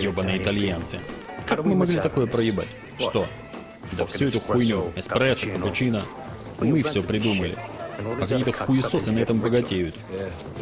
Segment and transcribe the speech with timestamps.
[0.00, 0.98] Ёбаные итальянцы.
[1.46, 2.68] Как мы могли такое проебать?
[2.98, 3.26] Что?
[3.92, 6.02] Да всю эту хуйню, эспрессо, капучино.
[6.60, 7.56] Мы все придумали.
[7.98, 9.94] А какие-то хуесосы на этом богатеют.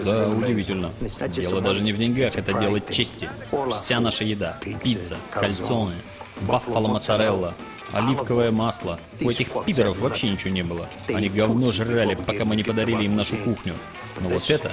[0.04, 0.90] Да, удивительно.
[1.28, 3.28] Дело даже не в деньгах, это дело чести.
[3.70, 4.58] Вся наша еда.
[4.82, 5.94] Пицца, кальцоны,
[6.42, 7.54] баффало моцарелла,
[7.92, 8.98] оливковое масло.
[9.20, 10.88] У этих пидоров вообще ничего не было.
[11.08, 13.74] Они говно жрали, пока мы не подарили им нашу кухню.
[14.20, 14.72] Но вот это,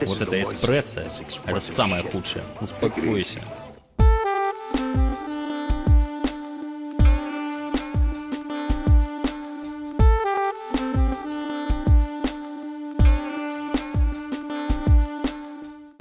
[0.00, 1.02] вот это эспрессо,
[1.46, 2.44] это самое худшее.
[2.60, 3.40] Успокойся.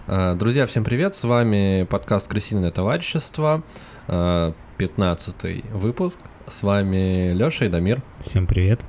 [0.08, 3.64] А, Друзья, всем привет, с вами подкаст «Крысиное товарищество»,
[4.08, 6.20] 15 выпуск.
[6.46, 8.02] С вами Лёша и Дамир.
[8.20, 8.82] Всем привет.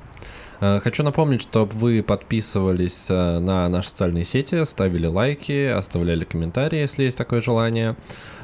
[0.61, 6.79] А, Хочу напомнить, чтобы вы подписывались а, на наши социальные сети, ставили лайки, оставляли комментарии,
[6.79, 7.95] если есть такое желание.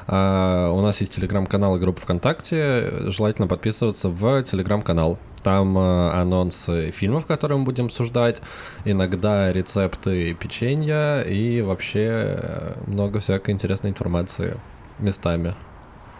[0.07, 3.11] А, У нас есть телеграм-канал и группа ВКонтакте.
[3.11, 5.19] Желательно подписываться в телеграм-канал.
[5.43, 8.43] Там анонсы фильмов, которые мы будем обсуждать,
[8.85, 14.59] иногда рецепты печенья и вообще э, много всякой интересной информации
[14.99, 15.55] местами.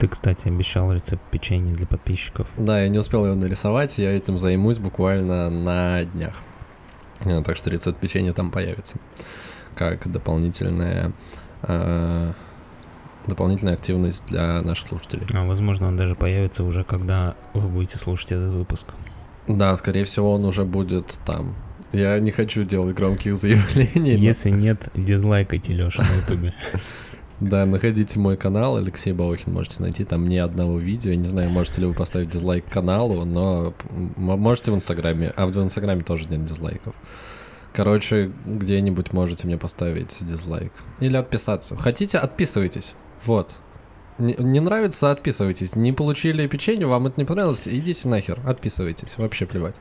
[0.01, 2.47] Ты, кстати, обещал рецепт печенья для подписчиков.
[2.57, 6.33] Да, я не успел его нарисовать, я этим займусь буквально на днях.
[7.23, 8.97] Э, Так что рецепт печенья там появится.
[9.75, 11.11] Как дополнительная,
[11.61, 12.33] э,
[13.27, 15.27] дополнительная активность для наших слушателей.
[15.35, 18.87] А возможно, он даже появится уже, когда вы будете слушать этот выпуск.
[19.47, 21.53] Да, скорее всего, он уже будет там.
[21.91, 24.17] Я не хочу делать громких заявлений.
[24.17, 26.55] но- Если нет, дизлайкайте Леша на ютубе.
[27.41, 31.09] Да, находите мой канал, Алексей Балохин, можете найти там ни одного видео.
[31.09, 33.73] Я не знаю, можете ли вы поставить дизлайк каналу, но
[34.15, 36.93] можете в Инстаграме, а в Инстаграме тоже нет дизлайков.
[37.73, 40.71] Короче, где-нибудь можете мне поставить дизлайк.
[40.99, 41.75] Или отписаться.
[41.75, 42.93] Хотите, отписывайтесь.
[43.25, 43.51] Вот.
[44.19, 45.75] Не, не нравится, отписывайтесь.
[45.75, 49.17] Не получили печенье, вам это не понравилось, идите нахер, отписывайтесь.
[49.17, 49.77] Вообще плевать.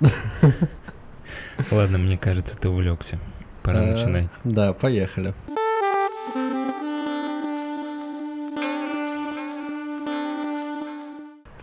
[1.72, 3.18] Ладно, мне кажется, ты увлекся.
[3.64, 4.28] Пора Э, начинать.
[4.44, 5.34] Да, поехали.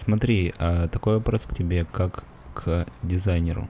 [0.08, 2.24] Смотри, а такой вопрос к тебе, как
[2.54, 3.68] к дизайнеру.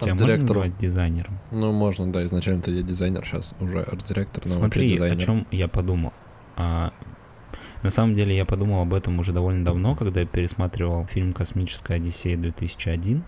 [0.00, 1.38] Тебя можно называть дизайнером?
[1.52, 5.24] Ну, можно, да, изначально-то я дизайнер, сейчас уже арт-директор, но вообще Смотри, о дизайнер.
[5.24, 6.14] чем я подумал.
[6.56, 6.94] А,
[7.82, 11.96] на самом деле я подумал об этом уже довольно давно, когда я пересматривал фильм «Космическая
[11.96, 13.22] Одиссея 2001».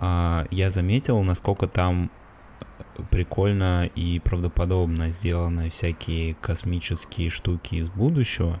[0.00, 2.10] А, я заметил, насколько там
[3.10, 8.60] прикольно и правдоподобно сделаны всякие космические штуки из будущего,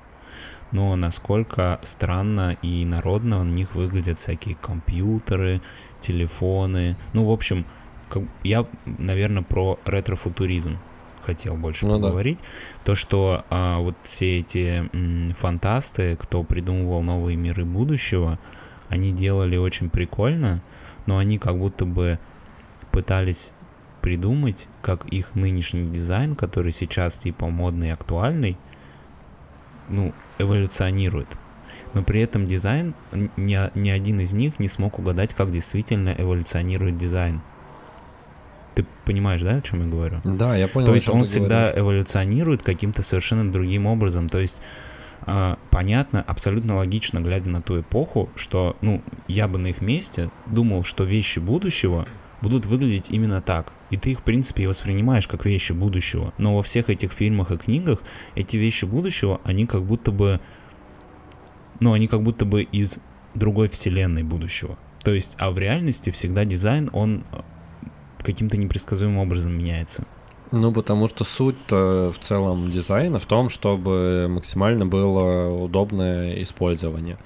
[0.74, 5.62] но насколько странно и народно у них выглядят всякие компьютеры,
[6.00, 6.96] телефоны.
[7.12, 7.64] Ну, в общем,
[8.42, 10.78] я, наверное, про ретрофутуризм
[11.22, 12.08] хотел больше Ну да.
[12.08, 12.40] поговорить.
[12.84, 18.40] То, что а, вот все эти м, фантасты, кто придумывал новые миры будущего,
[18.88, 20.60] они делали очень прикольно,
[21.06, 22.18] но они как будто бы
[22.90, 23.52] пытались
[24.00, 28.58] придумать, как их нынешний дизайн, который сейчас типа модный и актуальный,
[29.88, 31.28] ну, эволюционирует.
[31.92, 32.94] Но при этом дизайн,
[33.36, 37.40] ни, ни один из них не смог угадать, как действительно эволюционирует дизайн.
[38.74, 40.16] Ты понимаешь, да, о чем я говорю?
[40.24, 40.88] Да, я понял.
[40.88, 41.78] То есть он всегда говоришь.
[41.78, 44.28] эволюционирует каким-то совершенно другим образом.
[44.28, 44.60] То есть
[45.26, 50.30] а, понятно, абсолютно логично, глядя на ту эпоху, что, ну, я бы на их месте
[50.46, 52.06] думал, что вещи будущего
[52.44, 53.72] будут выглядеть именно так.
[53.90, 56.34] И ты их, в принципе, и воспринимаешь как вещи будущего.
[56.36, 58.00] Но во всех этих фильмах и книгах
[58.34, 60.40] эти вещи будущего, они как будто бы,
[61.80, 62.98] ну, они как будто бы из
[63.34, 64.76] другой вселенной будущего.
[65.02, 67.40] То есть, а в реальности всегда дизайн, он э,
[68.22, 70.04] каким-то непредсказуемым образом меняется.
[70.52, 77.16] Ну, потому что суть в целом дизайна в том, чтобы максимально было удобное использование.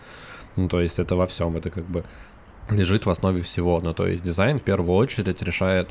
[0.56, 2.04] Ну, то есть это во всем, это как бы
[2.70, 3.80] лежит в основе всего.
[3.80, 5.90] Ну, то есть дизайн в первую очередь решает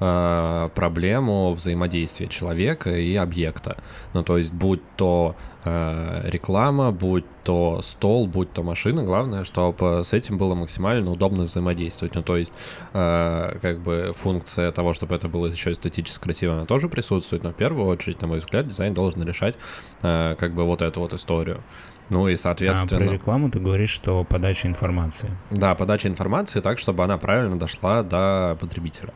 [0.00, 3.76] э, проблему взаимодействия человека и объекта.
[4.14, 10.02] Ну, то есть будь то э, реклама, будь то стол, будь то машина, главное, чтобы
[10.04, 12.14] с этим было максимально удобно взаимодействовать.
[12.14, 12.52] Ну, то есть
[12.92, 17.50] э, как бы функция того, чтобы это было еще эстетически красиво, она тоже присутствует, но
[17.50, 19.58] в первую очередь, на мой взгляд, дизайн должен решать
[20.02, 21.62] э, как бы вот эту вот историю.
[22.10, 23.06] Ну и, А соответственно...
[23.06, 25.30] про рекламу ты говоришь, что подача информации.
[25.50, 29.12] Да, подача информации так, чтобы она правильно дошла до потребителя.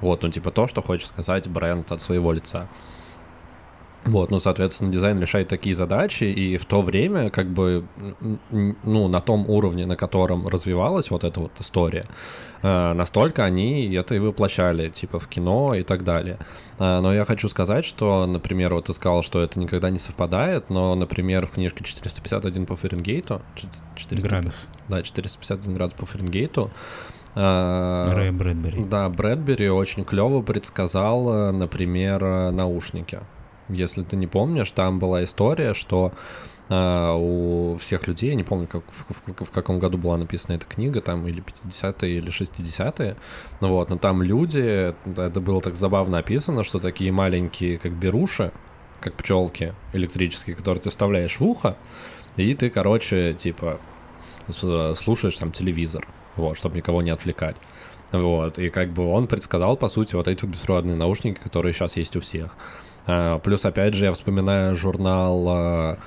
[0.00, 2.68] Вот, ну типа то, что хочет сказать бренд от своего лица.
[4.04, 7.84] Вот, ну, соответственно, дизайн решает такие задачи, и в то время, как бы,
[8.50, 12.04] ну, на том уровне, на котором развивалась вот эта вот история,
[12.62, 16.38] э, настолько они это и воплощали, типа, в кино и так далее.
[16.80, 20.68] Э, но я хочу сказать, что, например, вот ты сказал, что это никогда не совпадает,
[20.68, 23.40] но, например, в книжке 451 по Фаренгейту...
[23.94, 24.66] 400, градус.
[24.88, 26.72] Да, 451 градус по Фаренгейту,
[27.36, 28.82] э, Рэй Брэдбери.
[28.82, 33.20] Да, Брэдбери очень клево предсказал, например, наушники
[33.72, 36.12] если ты не помнишь, там была история, что
[36.68, 40.56] э, у всех людей, я не помню, как, в, в, в каком году была написана
[40.56, 43.16] эта книга, там или 50-е, или 60-е,
[43.60, 48.52] вот, но там люди, это было так забавно описано, что такие маленькие, как беруши,
[49.00, 51.76] как пчелки электрические, которые ты вставляешь в ухо,
[52.36, 53.80] и ты, короче, типа,
[54.50, 57.56] слушаешь там телевизор, вот, чтобы никого не отвлекать.
[58.12, 62.14] Вот, и как бы он предсказал, по сути, вот эти беспроводные наушники, которые сейчас есть
[62.16, 62.54] у всех.
[63.06, 65.98] А, плюс, опять же, я вспоминаю журнал а,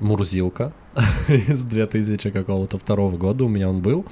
[0.00, 0.72] Мурзилка
[1.28, 4.06] из 2000 какого-то второго года у меня он был,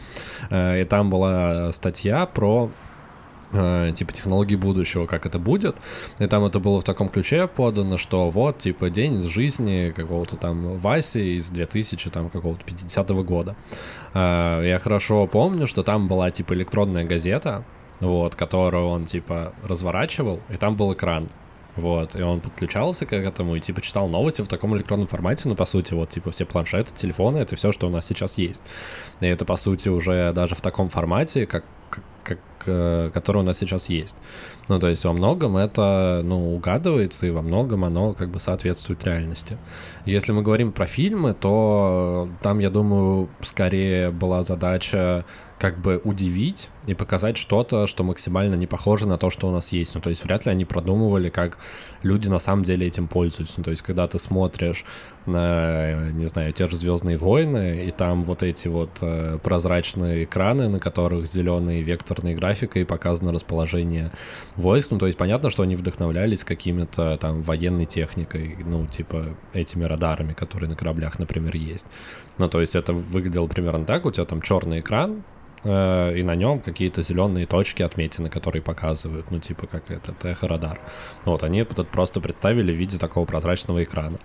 [0.50, 2.70] а, и там была статья про
[3.94, 5.76] типа технологии будущего, как это будет.
[6.18, 10.36] И там это было в таком ключе подано, что вот, типа, день из жизни какого-то
[10.36, 13.54] там Васи из 2000 там какого-то 50 -го года.
[14.14, 17.62] Я хорошо помню, что там была типа электронная газета,
[18.00, 21.28] вот, которую он типа разворачивал, и там был экран.
[21.76, 25.54] Вот, и он подключался к этому и, типа, читал новости в таком электронном формате, ну,
[25.54, 28.62] по сути, вот, типа, все планшеты, телефоны, это все, что у нас сейчас есть.
[29.20, 31.64] И это, по сути, уже даже в таком формате, как,
[32.24, 34.16] как э, который у нас сейчас есть.
[34.68, 39.04] Ну, то есть во многом это, ну, угадывается, и во многом оно как бы соответствует
[39.04, 39.56] реальности.
[40.04, 45.24] Если мы говорим про фильмы, то там, я думаю, скорее была задача
[45.58, 49.72] как бы удивить и показать что-то, что максимально не похоже на то, что у нас
[49.72, 49.94] есть.
[49.94, 51.58] Ну, то есть вряд ли они продумывали, как
[52.02, 53.54] люди на самом деле этим пользуются.
[53.58, 54.84] Ну, то есть когда ты смотришь
[55.26, 60.68] на, не знаю, те же «Звездные войны», и там вот эти вот э, прозрачные экраны,
[60.68, 64.10] на которых зеленые векторные графика и показано расположение
[64.56, 69.84] войск, ну, то есть понятно, что они вдохновлялись какими-то там военной техникой, ну, типа этими
[69.84, 71.86] радарами, которые на кораблях, например, есть.
[72.38, 75.22] Ну, то есть это выглядело примерно так, у тебя там черный экран,
[75.64, 80.80] Э, и на нем какие-то зеленые точки отметины, которые показывают, ну, типа, как этот эхо-радар.
[81.24, 84.18] Вот, они тут просто представили в виде такого прозрачного экрана.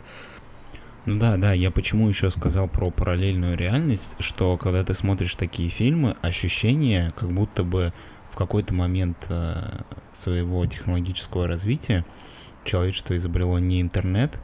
[1.06, 5.69] Ну да, да, я почему еще сказал про параллельную реальность, что когда ты смотришь такие
[5.69, 7.94] фильмы, ощущение, как будто бы
[8.30, 12.06] в какой-то момент э, своего технологического развития
[12.66, 14.38] человечество изобрело не интернет,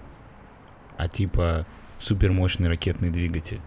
[0.97, 1.67] а типа
[1.97, 3.59] супермощный ракетный двигатель.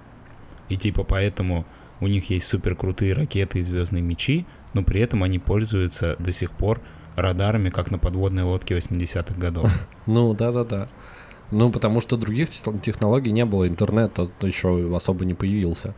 [0.70, 1.66] И типа поэтому
[2.00, 6.32] у них есть супер крутые ракеты и звездные мечи, но при этом они пользуются до
[6.32, 6.80] сих пор
[7.16, 9.70] радарами, как на подводной лодке 80-х годов.
[10.06, 10.88] Ну, да-да-да.
[11.50, 15.94] Ну, потому что других технологий не было, интернет еще особо не появился,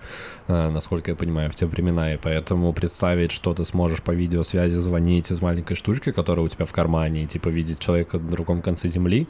[0.47, 4.77] э, насколько я понимаю, в те времена, и поэтому представить, что ты сможешь по видеосвязи
[4.77, 8.61] звонить из маленькой штучки, которая у тебя в кармане, и типа видеть человека на другом
[8.61, 9.27] конце земли,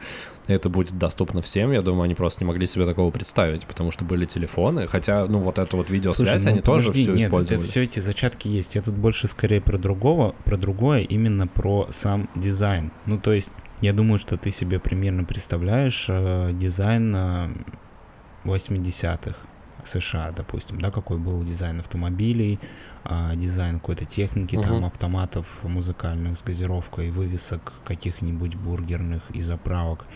[0.48, 4.04] это будет доступно всем, я думаю, они просто не могли себе такого представить, потому что
[4.04, 7.24] были телефоны, хотя, ну, вот эту вот видеосвязь, Слушай, ну, они подожди, тоже все нет,
[7.28, 7.66] использовали.
[7.66, 12.28] все эти зачатки есть, я тут больше скорее про другого, про другое, именно про сам
[12.34, 13.50] дизайн, ну, то есть
[13.80, 17.48] я думаю, что ты себе примерно представляешь э, дизайн э,
[18.44, 19.36] 80-х
[19.84, 22.58] США, допустим, да, какой был дизайн автомобилей,
[23.04, 24.62] э, дизайн какой-то техники, uh-huh.
[24.62, 30.06] там автоматов музыкальных с газировкой, вывесок каких-нибудь бургерных и заправок.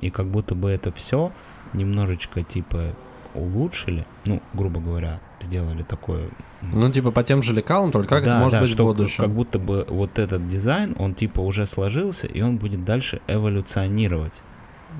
[0.00, 1.32] И как будто бы это все
[1.72, 2.94] немножечко типа
[3.34, 6.28] улучшили, ну, грубо говоря, сделали такое...
[6.62, 8.86] Ну, типа по тем же лекалам, только как да, это может да, быть что, в
[8.86, 9.24] будущем.
[9.24, 14.42] Как будто бы вот этот дизайн, он типа уже сложился, и он будет дальше эволюционировать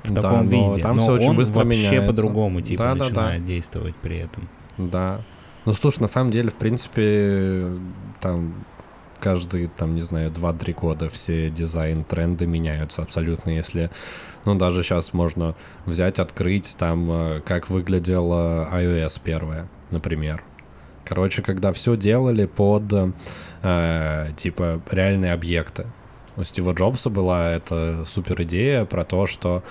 [0.03, 0.81] в да, таком но виде.
[0.81, 2.07] Там но все очень он быстро вообще меняется.
[2.07, 3.53] по-другому типа да, начинает да, да.
[3.53, 4.49] действовать при этом.
[4.77, 5.21] Да.
[5.65, 7.65] Ну, слушай, на самом деле, в принципе,
[8.19, 8.53] там
[9.25, 13.49] каждые, там, не знаю, 2-3 года все дизайн-тренды меняются абсолютно.
[13.49, 13.89] Если,
[14.45, 15.55] ну, даже сейчас можно
[15.87, 20.43] взять, открыть там, э, как выглядела iOS первая, например.
[21.05, 23.13] Короче, когда все делали под,
[23.63, 25.87] э, типа, реальные объекты.
[26.37, 29.63] У Стива Джобса была эта супер идея про то, что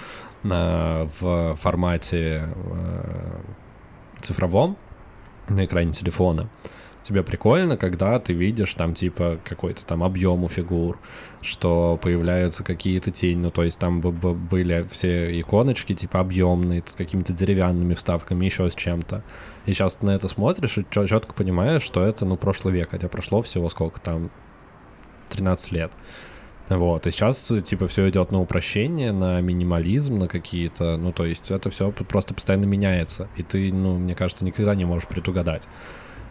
[0.42, 3.40] э, в формате э,
[4.20, 4.76] цифровом
[5.48, 6.48] на экране телефона
[7.04, 10.98] тебе прикольно, когда ты видишь там типа какой-то там объем у фигур,
[11.42, 17.32] что появляются какие-то тени, ну то есть там были все иконочки типа объемные, с какими-то
[17.32, 19.22] деревянными вставками, еще с чем-то.
[19.66, 23.08] И сейчас ты на это смотришь и четко понимаешь, что это ну прошлый век, хотя
[23.08, 24.30] прошло всего сколько там
[25.30, 25.92] 13 лет.
[26.70, 31.50] Вот, и сейчас, типа, все идет на упрощение, на минимализм, на какие-то, ну, то есть
[31.50, 35.68] это все просто постоянно меняется, и ты, ну, мне кажется, никогда не можешь предугадать.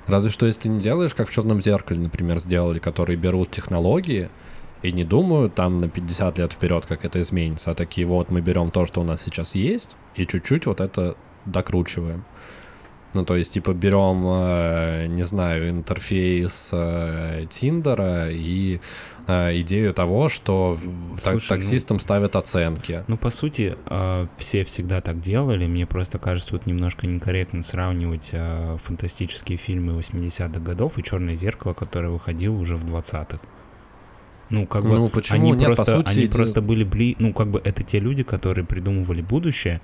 [0.08, 4.30] Разве что, если ты не делаешь, как в черном зеркале, например, сделали, которые берут технологии
[4.82, 8.42] и не думают там на 50 лет вперед, как это изменится, а такие вот мы
[8.42, 12.26] берем то, что у нас сейчас есть, и чуть-чуть вот это докручиваем.
[13.14, 18.80] Ну, то есть, типа, берем, э, не знаю, интерфейс э, Тиндера и
[19.28, 20.78] э, идею того, что
[21.24, 23.04] так, Слушай, таксистам ставят оценки.
[23.08, 25.66] Ну, по сути, э, все всегда так делали.
[25.68, 31.74] Мне просто кажется, тут немножко некорректно сравнивать э, фантастические фильмы 80-х годов и «Черное зеркало»,
[31.74, 33.40] которое выходило уже в 20-х.
[34.50, 35.40] Ну, как бы Ну, почему?
[35.40, 37.16] они Нет, по просто, сути, они иде- просто были бли...
[37.20, 39.82] Ну, как бы это те люди, которые придумывали будущее,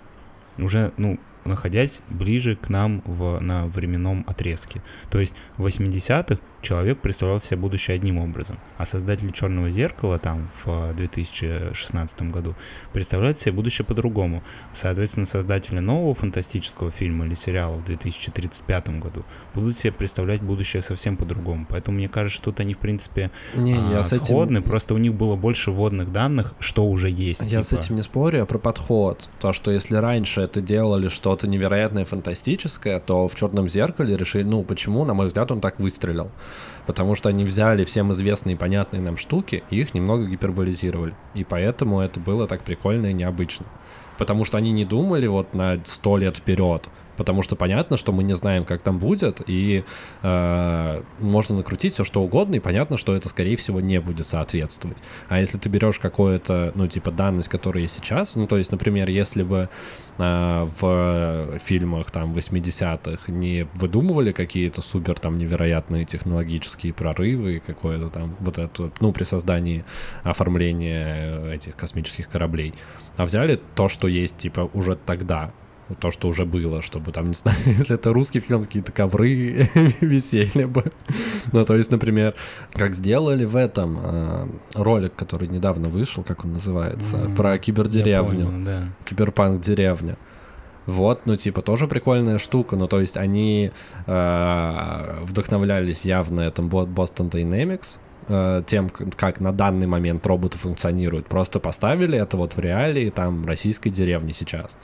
[0.58, 4.84] уже, ну, находясь ближе к нам в, на временном отрезке.
[5.10, 10.49] То есть в 80-х человек представлял себе будущее одним образом, а создатели «Черного зеркала» там
[10.63, 12.55] в 2016 году
[12.93, 14.43] представляют себе будущее по-другому.
[14.73, 21.17] Соответственно, создатели нового фантастического фильма или сериала в 2035 году будут себе представлять будущее совсем
[21.17, 21.65] по-другому.
[21.69, 24.25] Поэтому мне кажется, что тут они, в принципе, Не, я а, с этим...
[24.25, 27.41] сходны, просто у них было больше вводных данных, что уже есть.
[27.41, 27.81] Я с типа.
[27.81, 29.29] этим не спорю, а про подход.
[29.39, 34.63] То, что если раньше это делали что-то невероятное, фантастическое, то в черном зеркале решили, ну
[34.63, 36.31] почему, на мой взгляд, он так выстрелил.
[36.85, 41.13] Потому что они взяли всем известные и понятные нам штуки и их немного гиперболизировали.
[41.33, 43.65] И поэтому это было так прикольно и необычно.
[44.17, 46.89] Потому что они не думали вот на сто лет вперед.
[47.19, 49.83] Потому что понятно, что мы не знаем, как там будет, и
[50.23, 55.03] э, можно накрутить все что угодно, и понятно, что это, скорее всего, не будет соответствовать.
[55.27, 59.09] А если ты берешь какое-то, ну, типа, данность, которая есть сейчас, ну, то есть, например,
[59.09, 59.67] если бы
[60.17, 68.38] э, в фильмах там 80-х не выдумывали какие-то супер там невероятные технологические прорывы, какое-то там
[68.39, 69.83] вот это, ну, при создании
[70.23, 72.73] оформления этих космических кораблей,
[73.17, 75.51] а взяли то, что есть, типа, уже тогда,
[75.96, 79.67] то, что уже было, чтобы там, не знаю, если это русский фильм, какие-то ковры
[80.01, 80.91] висели бы.
[81.51, 82.36] Ну, то есть, например,
[82.74, 88.65] как сделали в этом э, ролик, который недавно вышел, как он называется, про кибердеревню, понял,
[88.65, 88.84] да.
[89.05, 90.17] киберпанк-деревня.
[90.86, 92.75] Вот, ну, типа, тоже прикольная штука.
[92.75, 93.72] Ну, то есть, они
[94.08, 101.27] э, вдохновлялись явно этим Bo- Boston Dynamics, э, тем, как на данный момент роботы функционируют.
[101.27, 104.77] Просто поставили это вот в реалии там российской деревни сейчас.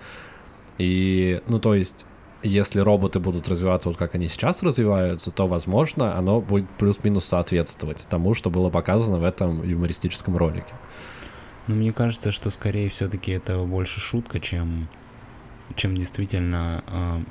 [0.78, 2.06] И, ну, то есть,
[2.44, 8.06] если роботы будут развиваться вот как они сейчас развиваются, то, возможно, оно будет плюс-минус соответствовать
[8.10, 10.74] тому, что было показано в этом юмористическом ролике.
[11.68, 14.88] Но мне кажется, что скорее все-таки это больше шутка, чем,
[15.76, 17.22] чем действительно а,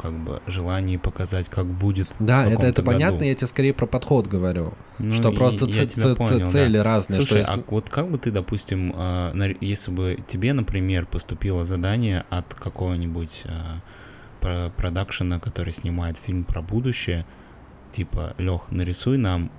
[0.00, 2.08] как бы желание показать, как будет.
[2.18, 3.24] Да, это, это понятно, году.
[3.24, 4.74] я тебе скорее про подход говорю.
[4.98, 6.46] Ну, что и- просто я ц- ц- понял, да.
[6.46, 7.20] цели разные.
[7.20, 7.70] Слушай, что а если...
[7.70, 13.42] вот как бы ты, допустим, а, на- если бы тебе, например, поступило задание от какого-нибудь
[13.46, 13.80] а,
[14.40, 17.26] про- продакшена, который снимает фильм про будущее,
[17.92, 19.50] типа, Лех, нарисуй нам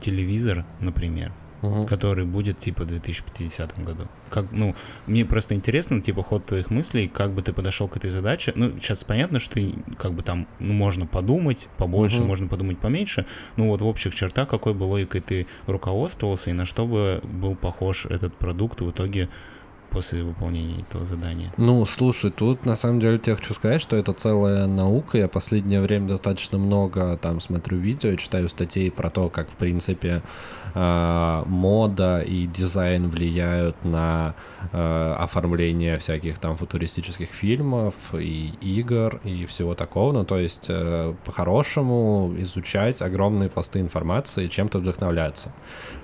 [0.00, 1.86] телевизор, например, Мгм.
[1.86, 4.04] который будет типа в 2050 году.
[4.30, 8.10] Как, ну, мне просто интересно, типа, ход твоих мыслей, как бы ты подошел к этой
[8.10, 8.52] задаче.
[8.54, 12.26] Ну, сейчас понятно, что ты, как бы там, ну, можно подумать побольше, Мгм.
[12.26, 13.26] можно подумать поменьше.
[13.56, 17.56] Ну, вот в общих чертах, какой бы логикой ты руководствовался и на что бы был
[17.56, 19.28] похож этот продукт в итоге
[19.90, 21.52] после выполнения этого задания.
[21.56, 25.18] Ну, слушай, тут на самом деле тебе хочу сказать, что это целая наука.
[25.18, 30.22] Я последнее время достаточно много там смотрю видео, читаю статей про то, как, в принципе,
[30.74, 34.34] э, мода и дизайн влияют на
[34.72, 40.12] э, оформление всяких там футуристических фильмов и игр и всего такого.
[40.12, 45.52] Ну, то есть, э, по-хорошему изучать огромные пласты информации чем-то вдохновляться.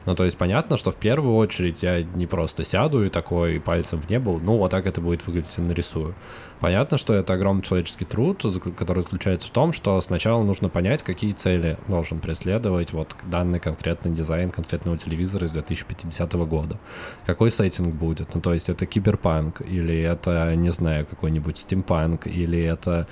[0.07, 4.01] Ну, то есть понятно, что в первую очередь я не просто сяду и такой пальцем
[4.01, 6.15] в небо, ну, вот так это будет выглядеть и нарисую.
[6.61, 8.45] Понятно, что это огромный человеческий труд,
[8.77, 14.13] который заключается в том, что сначала нужно понять, какие цели должен преследовать вот данный конкретный
[14.13, 16.79] дизайн конкретного телевизора из 2050 года.
[17.27, 18.35] Какой сеттинг будет?
[18.35, 23.07] Ну, то есть это киберпанк, или это, не знаю, какой-нибудь стимпанк, или это...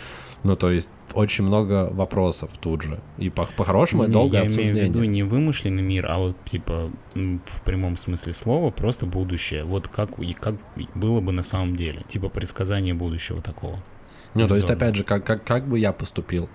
[0.44, 3.00] Ну, то есть очень много вопросов тут же.
[3.18, 4.84] И по- по-хорошему это долгое я имею в обсуждение.
[4.88, 9.64] виду не вымышленный мир, а вот типа в прямом смысле слова просто будущее.
[9.64, 10.56] Вот как, и как
[10.94, 12.02] было бы на самом деле.
[12.08, 13.82] Типа предсказание будущего такого.
[14.34, 16.48] Ну, то есть, опять же, как, как, как бы я поступил?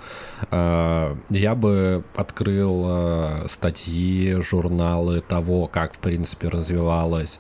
[0.50, 7.40] Э, Я бы открыл э, статьи, журналы того, как, в принципе, развивалось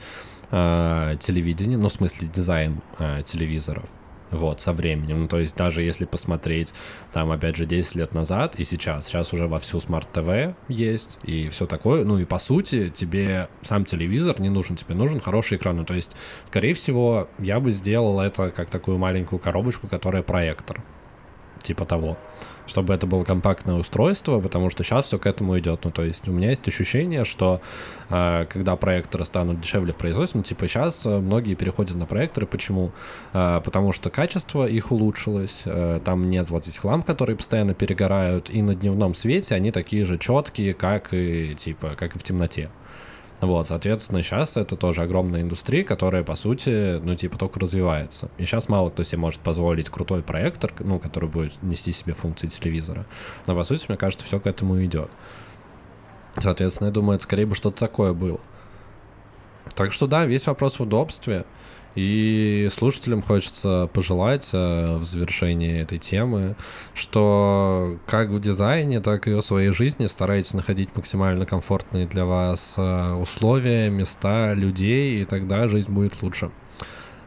[0.51, 2.81] э, телевидение, ну, в смысле, дизайн
[3.25, 3.85] телевизоров.
[4.31, 5.21] Вот, со временем.
[5.21, 6.73] Ну, то есть даже если посмотреть,
[7.11, 11.49] там, опять же, 10 лет назад и сейчас, сейчас уже во всю смарт-ТВ есть и
[11.49, 15.77] все такое, ну и по сути тебе сам телевизор не нужен, тебе нужен хороший экран.
[15.77, 16.15] Ну, то есть,
[16.45, 20.81] скорее всего, я бы сделал это как такую маленькую коробочку, которая проектор,
[21.63, 22.17] типа того
[22.67, 25.83] чтобы это было компактное устройство, потому что сейчас все к этому идет.
[25.83, 27.61] Ну, то есть у меня есть ощущение, что
[28.09, 32.45] э, когда проекторы станут дешевле в производстве, ну, типа сейчас э, многие переходят на проекторы.
[32.45, 32.91] Почему?
[33.33, 38.49] Э, потому что качество их улучшилось, э, там нет вот этих ламп, которые постоянно перегорают,
[38.49, 42.69] и на дневном свете они такие же четкие, как и, типа, как и в темноте.
[43.39, 48.31] Вот, соответственно, сейчас это тоже огромная индустрия, которая, по сути, ну, типа, только развивается.
[48.39, 52.47] И сейчас мало кто себе может позволить крутой проектор, ну, который будет нести себе функции
[52.47, 53.05] телевизора.
[53.45, 55.11] Но, по сути, мне кажется, все к этому идет.
[56.39, 58.39] Соответственно, я думаю, это скорее бы что-то такое было.
[59.75, 61.45] Так что да, весь вопрос в удобстве.
[61.97, 66.55] И слушателям хочется пожелать э, в завершении этой темы,
[66.93, 72.75] что как в дизайне, так и в своей жизни старайтесь находить максимально комфортные для вас
[72.77, 76.51] э, условия, места, людей, и тогда жизнь будет лучше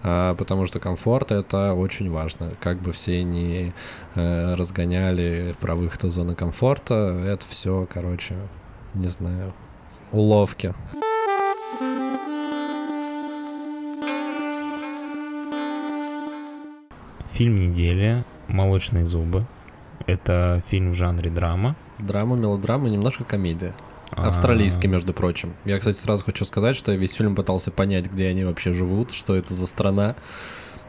[0.05, 2.53] а, потому что комфорт это очень важно.
[2.61, 3.75] Как бы все не
[4.15, 6.95] э, разгоняли про выход из зоны комфорта,
[7.27, 8.37] это все, короче,
[8.95, 9.53] не знаю,
[10.13, 10.75] уловки.
[17.41, 19.47] Фильм недели «Молочные зубы».
[20.05, 21.75] Это фильм в жанре драма.
[21.99, 23.75] Драма, мелодрама, немножко комедия.
[24.11, 24.29] А.
[24.29, 25.55] Австралийский, между прочим.
[25.65, 29.13] Я, кстати, сразу хочу сказать, что я весь фильм пытался понять, где они вообще живут,
[29.13, 30.17] что это за страна.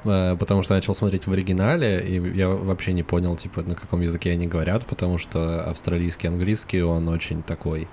[0.04, 4.02] Э, потому что начал смотреть в оригинале, и я вообще не понял, типа, на каком
[4.02, 7.88] языке они говорят, потому что австралийский английский, он очень такой...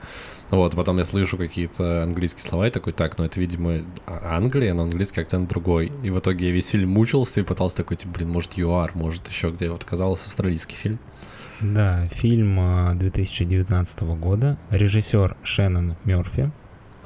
[0.51, 4.85] Вот, потом я слышу какие-то английские слова и такой, так, ну это, видимо, Англия, но
[4.85, 5.93] английский акцент другой.
[6.03, 9.29] И в итоге я весь фильм мучился и пытался такой, типа, блин, может, ЮАР, может,
[9.29, 9.69] еще где.
[9.69, 10.99] Вот оказался австралийский фильм.
[11.61, 14.59] Да, фильм 2019 а, года.
[14.71, 16.51] Режиссер Шеннон Мерфи.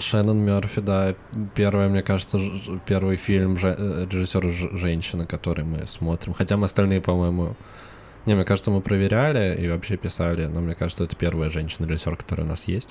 [0.03, 1.15] Шеннон Мерфи, да,
[1.55, 2.39] первый, мне кажется,
[2.87, 6.35] первый фильм э, режиссера женщины, который мы смотрим.
[6.35, 7.57] Хотя мы остальные, по-моему,
[8.27, 12.47] не, мне кажется, мы проверяли и вообще писали, но мне кажется, это первая женщина-режиссер, которая
[12.47, 12.91] у нас есть.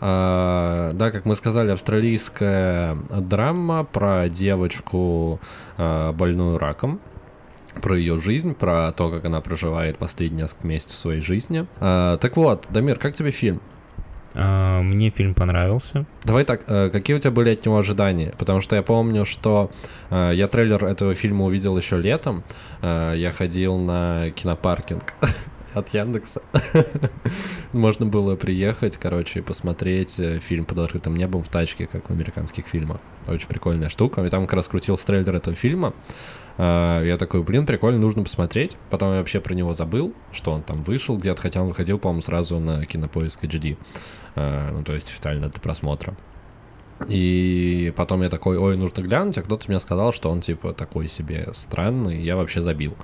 [0.00, 5.40] А, да, как мы сказали, австралийская драма про девочку
[5.78, 7.00] а, больную раком
[7.82, 11.66] про ее жизнь, про то, как она проживает последние несколько месяцев своей жизни.
[11.78, 13.60] А, так вот, Дамир, как тебе фильм?
[14.38, 16.04] А, мне фильм понравился.
[16.24, 18.34] Давай так, э, какие у тебя были от него ожидания?
[18.36, 19.70] Потому что я помню, что
[20.10, 22.44] э, я трейлер этого фильма увидел еще летом.
[22.82, 25.14] Э, я ходил на кинопаркинг
[25.74, 26.42] от Яндекса.
[27.72, 32.66] Можно было приехать, короче, и посмотреть фильм под открытым небом в тачке, как в американских
[32.66, 32.98] фильмах.
[33.26, 34.22] Очень прикольная штука.
[34.22, 35.94] И там как раз крутился трейлер этого фильма.
[36.58, 38.76] А, я такой, блин, прикольно, нужно посмотреть.
[38.90, 42.22] Потом я вообще про него забыл, что он там вышел где-то, хотя он выходил, по-моему,
[42.22, 43.76] сразу на Кинопоиск HD.
[44.34, 46.16] А, ну, то есть официально для просмотра.
[47.08, 51.08] И потом я такой, ой, нужно глянуть, а кто-то мне сказал, что он типа такой
[51.08, 52.96] себе странный, я вообще забил.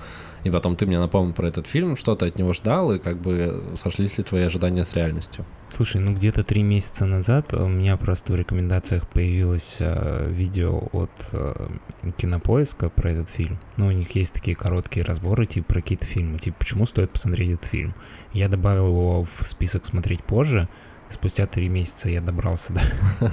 [0.45, 3.21] И потом ты мне напомнил про этот фильм, что ты от него ждал, и как
[3.21, 5.45] бы сошлись ли твои ожидания с реальностью?
[5.71, 11.11] Слушай, ну где-то три месяца назад у меня просто в рекомендациях появилось э, видео от
[11.33, 11.69] э,
[12.17, 13.59] Кинопоиска про этот фильм.
[13.77, 17.53] Ну, у них есть такие короткие разборы, типа про какие-то фильмы, типа почему стоит посмотреть
[17.53, 17.95] этот фильм.
[18.33, 20.69] Я добавил его в список смотреть позже,
[21.13, 22.81] спустя три месяца я добрался до,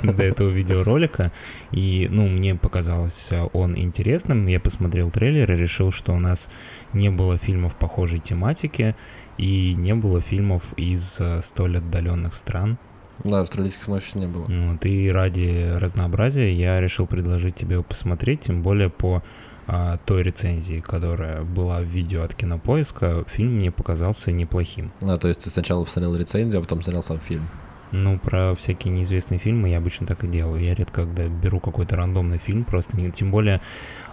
[0.13, 1.32] до этого видеоролика,
[1.72, 4.45] и, ну, мне показалось он интересным.
[4.48, 6.50] Я посмотрел трейлер и решил, что у нас
[6.93, 8.95] не было фильмов похожей тематики,
[9.38, 12.78] и не было фильмов из э, столь отдаленных стран.
[13.23, 14.45] Да, австралийских вообще не было.
[14.47, 19.23] Вот, и ради разнообразия я решил предложить тебе его посмотреть, тем более по
[19.71, 24.91] а, той рецензии, которая была в видео от Кинопоиска, фильм мне показался неплохим.
[25.04, 27.47] А, то есть ты сначала посмотрел рецензию, а потом смотрел сам фильм?
[27.91, 30.63] Ну, про всякие неизвестные фильмы я обычно так и делаю.
[30.63, 33.12] Я редко, когда беру какой-то рандомный фильм, просто не...
[33.12, 33.62] Тем более,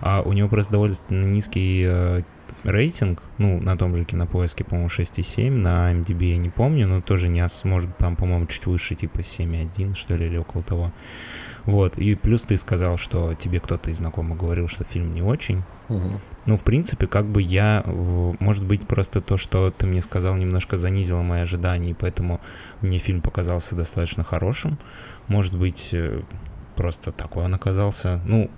[0.00, 2.22] а, у него просто довольно низкий а,
[2.64, 7.28] рейтинг, ну, на том же кинопоиске, по-моему, 6,7, на MDB я не помню, но тоже
[7.28, 10.92] не может, там, по-моему, чуть выше, типа 7,1, что ли, или около того.
[11.64, 15.64] Вот, и плюс ты сказал, что тебе кто-то из знакомых говорил, что фильм не очень.
[15.88, 16.20] Угу.
[16.46, 20.76] Ну, в принципе, как бы я, может быть, просто то, что ты мне сказал, немножко
[20.76, 22.40] занизило мои ожидания, и поэтому
[22.80, 24.78] мне фильм показался достаточно хорошим.
[25.26, 26.22] Может быть, э,
[26.76, 28.20] просто такой он оказался.
[28.26, 28.50] Ну,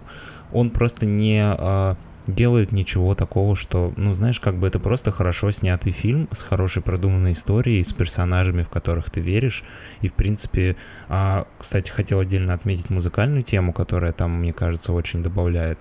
[0.52, 1.96] он просто не а,
[2.28, 6.82] делает ничего такого, что, ну, знаешь, как бы это просто хорошо снятый фильм с хорошей
[6.82, 9.64] продуманной историей, с персонажами, в которых ты веришь.
[10.02, 10.76] И, в принципе,
[11.08, 15.80] а, кстати, хотел отдельно отметить музыкальную тему, которая там, мне кажется, очень добавляет.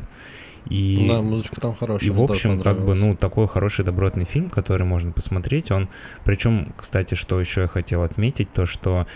[0.69, 2.09] И, Да, музычка там хорошая.
[2.09, 5.71] и в общем, как бы, ну, такой хороший добротный фильм, который можно посмотреть.
[5.71, 5.87] Он,
[6.23, 9.07] причем, кстати, что еще я хотел отметить, то, что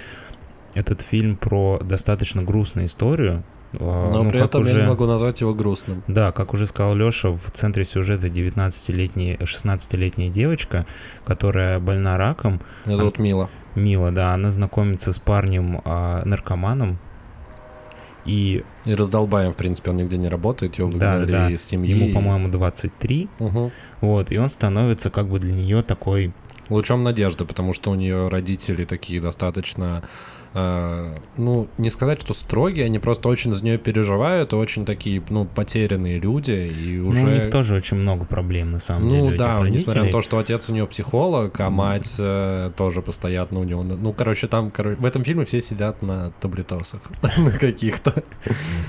[0.74, 3.44] этот фильм про достаточно грустную историю.
[3.80, 6.04] А, Но ну, при этом я уже- не могу назвать его грустным.
[6.08, 10.86] Да, как уже сказал Леша, в центре сюжета 19-летняя, 16-летняя девочка,
[11.26, 12.62] которая больна раком.
[12.86, 13.50] Меня зовут Мила.
[13.76, 17.00] Мила, да, она знакомится с парнем а, наркоманом.
[18.26, 21.50] И И раздолбаем, в принципе, он нигде не работает, его Да, выгнали да.
[21.50, 21.92] из семьи.
[21.96, 23.30] ему, по-моему, 23.
[23.40, 23.72] Мгм.
[24.02, 26.32] Вот, и он становится как бы для нее такой
[26.70, 30.04] Лучом надежды, потому что у нее родители такие достаточно,
[30.54, 35.46] э, ну, не сказать, что строгие, они просто очень за нее переживают, очень такие, ну,
[35.46, 37.26] потерянные люди, и уже...
[37.26, 39.22] Ну, у них тоже очень много проблем, на самом деле.
[39.22, 43.02] у Ну да, несмотря на то, что отец у нее психолог, а мать э, тоже
[43.02, 43.84] постоянно у него...
[43.84, 47.02] Ну, короче, там, короче, в этом фильме все сидят на таблетосах,
[47.38, 48.24] на каких-то.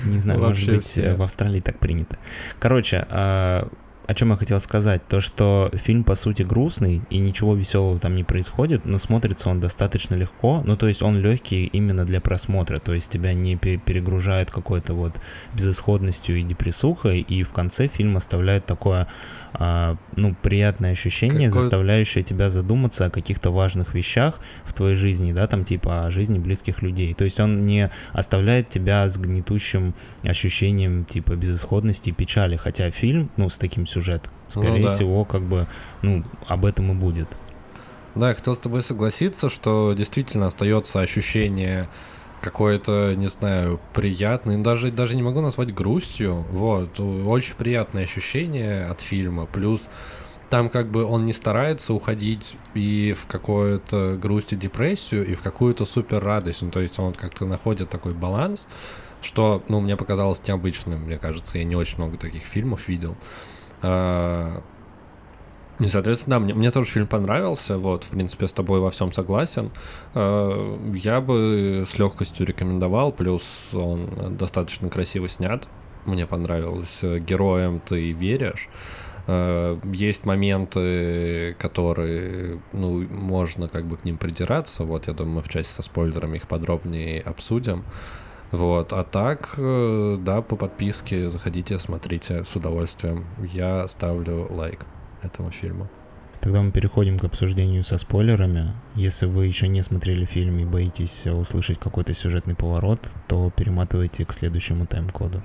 [0.05, 2.17] Не знаю, может быть, э, в Австралии так принято.
[2.59, 3.69] Короче, а,
[4.05, 8.15] о чем я хотел сказать, то что фильм по сути грустный и ничего веселого там
[8.15, 12.79] не происходит, но смотрится он достаточно легко, ну то есть он легкий именно для просмотра,
[12.79, 15.13] то есть тебя не пе- перегружает какой-то вот
[15.53, 19.07] безысходностью и депрессухой, и в конце фильм оставляет такое,
[19.53, 25.31] а, ну приятное ощущение, Какое- заставляющее тебя задуматься о каких-то важных вещах в твоей жизни,
[25.31, 27.13] да, там типа о жизни близких людей.
[27.13, 33.29] То есть он не оставляет тебя с гнетущим ощущением типа безысходности и печали, хотя фильм,
[33.37, 34.93] ну, с таким сюжетом, скорее Ну да.
[34.95, 35.67] всего, как бы,
[36.01, 37.27] ну, об этом и будет.
[38.15, 41.87] Да, я хотел с тобой согласиться, что действительно остается ощущение
[42.43, 49.01] какое-то, не знаю, приятное, даже, даже не могу назвать грустью, вот, очень приятное ощущение от
[49.01, 49.87] фильма, плюс
[50.49, 55.41] там как бы он не старается уходить и в какую-то грусть и депрессию, и в
[55.41, 58.67] какую-то супер радость, ну, то есть он как-то находит такой баланс,
[59.21, 63.15] что, ну, мне показалось необычным, мне кажется, я не очень много таких фильмов видел.
[65.79, 69.11] И, соответственно, да, мне, мне тоже фильм понравился, вот, в принципе, с тобой во всем
[69.11, 69.71] согласен.
[70.13, 75.67] Э, Я бы с легкостью рекомендовал, плюс он достаточно красиво снят,
[76.05, 76.99] мне понравилось.
[77.01, 78.69] Э, Героям ты веришь.
[79.27, 85.41] Э, Есть моменты, которые, ну, можно как бы к ним придираться, вот, я думаю, мы
[85.41, 87.83] в части со спойлерами их подробнее обсудим.
[88.51, 93.25] Вот, а так, да, по подписке заходите, смотрите с удовольствием.
[93.51, 94.85] Я ставлю лайк
[95.25, 95.87] этому фильму.
[96.41, 98.73] Тогда мы переходим к обсуждению со спойлерами.
[98.95, 104.33] Если вы еще не смотрели фильм и боитесь услышать какой-то сюжетный поворот, то перематывайте к
[104.33, 105.41] следующему тайм-коду.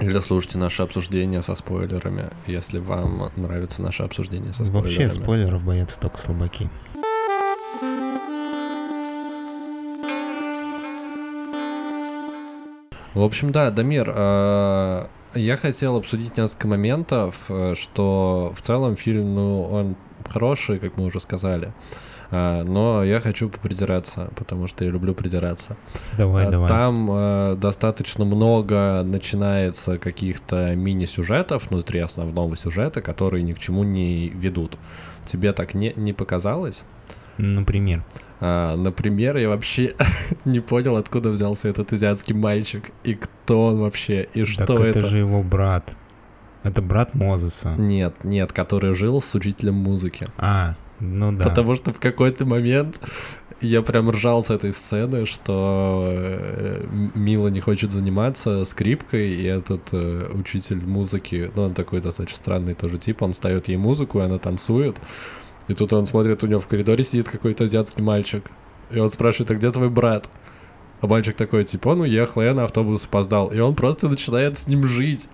[0.00, 5.04] Или слушайте наше обсуждение со спойлерами, если вам нравится наше обсуждение со спойлерами.
[5.04, 6.70] Вообще спойлеров боятся только слабаки.
[13.14, 19.34] В общем, да, Дамир, э, я хотел обсудить несколько моментов, э, что в целом фильм,
[19.34, 19.96] ну, он
[20.28, 21.72] хороший, как мы уже сказали.
[22.30, 25.76] Э, Но я хочу попридираться, потому что я люблю придираться.
[26.18, 26.68] Давай, А, давай.
[26.68, 34.28] Там э, достаточно много начинается каких-то мини-сюжетов внутри основного сюжета, которые ни к чему не
[34.28, 34.78] ведут.
[35.22, 36.82] Тебе так не, не показалось?
[37.38, 38.04] Например.
[38.40, 39.94] А, например, я вообще
[40.44, 44.98] не понял, откуда взялся этот азиатский мальчик, и кто он вообще, и что так это,
[44.98, 45.08] это.
[45.08, 45.96] же его брат.
[46.62, 47.74] Это брат Мозеса.
[47.78, 50.28] Нет, нет, который жил с учителем музыки.
[50.36, 51.44] А, ну да.
[51.44, 53.00] Потому что в какой-то момент
[53.60, 59.88] я прям ржал с этой сцены, что э, Мила не хочет заниматься скрипкой, и этот
[59.92, 64.22] э, учитель музыки, ну, он такой достаточно странный тоже тип, он ставит ей музыку, и
[64.22, 65.00] она танцует,
[65.68, 68.44] и тут он смотрит, у него в коридоре сидит какой-то азиатский мальчик,
[68.90, 70.28] и он спрашивает, а где твой брат?
[71.02, 73.48] А мальчик такой, типа, он уехал, я на автобус опоздал.
[73.48, 75.28] И он просто начинает с ним жить.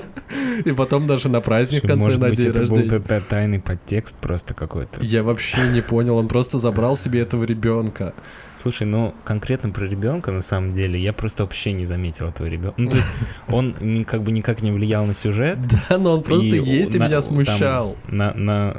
[0.64, 3.00] И потом даже на праздник в конце, Может на день это был рождения.
[3.00, 5.04] т- тайный подтекст просто какой-то.
[5.04, 8.14] Я вообще не понял, он просто забрал себе этого ребенка.
[8.56, 12.80] Слушай, ну конкретно про ребенка на самом деле я просто вообще не заметил этого ребенка.
[12.80, 13.08] Ну, то есть
[13.48, 15.58] он как бы никак не влиял на сюжет.
[15.88, 17.96] Да, но он просто есть и меня смущал.
[18.06, 18.74] На,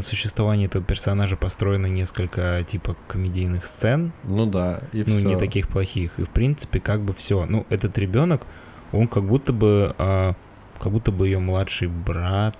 [0.00, 5.28] существование этого персонажа построено несколько типа комедийных сцен, Ну да, и ну все.
[5.28, 6.12] не таких плохих.
[6.18, 7.46] И в принципе как бы все.
[7.46, 8.42] Ну этот ребенок,
[8.92, 10.34] он как будто бы, а,
[10.78, 12.56] как будто бы ее младший брат.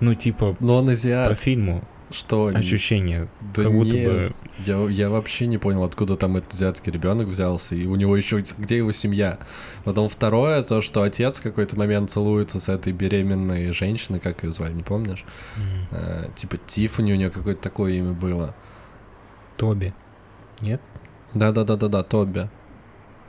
[0.00, 2.46] Ну типа Но он по азиат, фильму что?
[2.46, 4.30] ощущение, Да как будто нет, бы
[4.66, 8.42] я, я вообще не понял, откуда там этот азиатский ребенок взялся, и у него еще,
[8.58, 9.38] где его семья.
[9.84, 14.52] Потом второе, то, что отец в какой-то момент целуется с этой беременной женщиной, как ее
[14.52, 15.24] звали, не помнишь?
[15.56, 18.54] м, Э, типа Тиффани у нее какое-то такое имя было.
[19.56, 19.92] Тоби.
[20.60, 20.80] Нет?
[21.34, 22.48] Да-да-да-да-да, Тоби.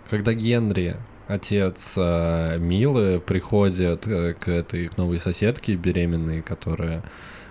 [0.10, 7.04] Когда Генри отец э, Милы приходит э, к этой новой соседке беременной, которая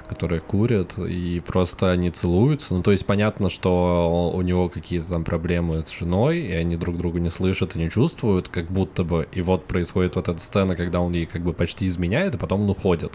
[0.08, 2.74] которые курят, и просто они целуются.
[2.74, 6.96] Ну, то есть понятно, что у него какие-то там проблемы с женой, и они друг
[6.96, 9.28] друга не слышат и не чувствуют, как будто бы.
[9.32, 12.62] И вот происходит вот эта сцена, когда он ей как бы почти изменяет, и потом
[12.62, 13.12] он уходит.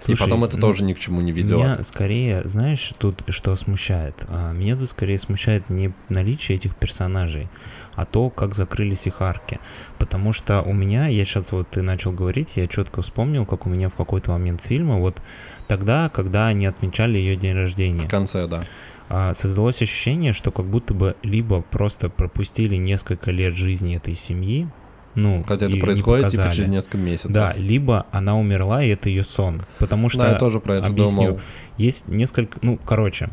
[0.00, 1.58] Слушай, и потом это ну, тоже ни к чему не ведет.
[1.58, 4.14] Меня скорее, знаешь, тут что смущает?
[4.28, 7.48] А, меня тут скорее смущает не наличие этих персонажей,
[7.96, 9.58] а то, как закрылись их арки.
[9.98, 13.70] Потому что у меня, я сейчас вот ты начал говорить, я четко вспомнил, как у
[13.70, 15.20] меня в какой-то момент фильма, вот
[15.66, 18.02] тогда, когда они отмечали ее день рождения.
[18.02, 18.62] В конце, да.
[19.08, 24.68] А, создалось ощущение, что как будто бы либо просто пропустили несколько лет жизни этой семьи,
[25.16, 27.32] ну, Хотя это происходит типа через несколько месяцев.
[27.32, 29.62] Да, либо она умерла, и это ее сон.
[29.78, 31.40] Потому что, да, я тоже про это объясню, думал.
[31.78, 33.30] Есть несколько, ну, короче,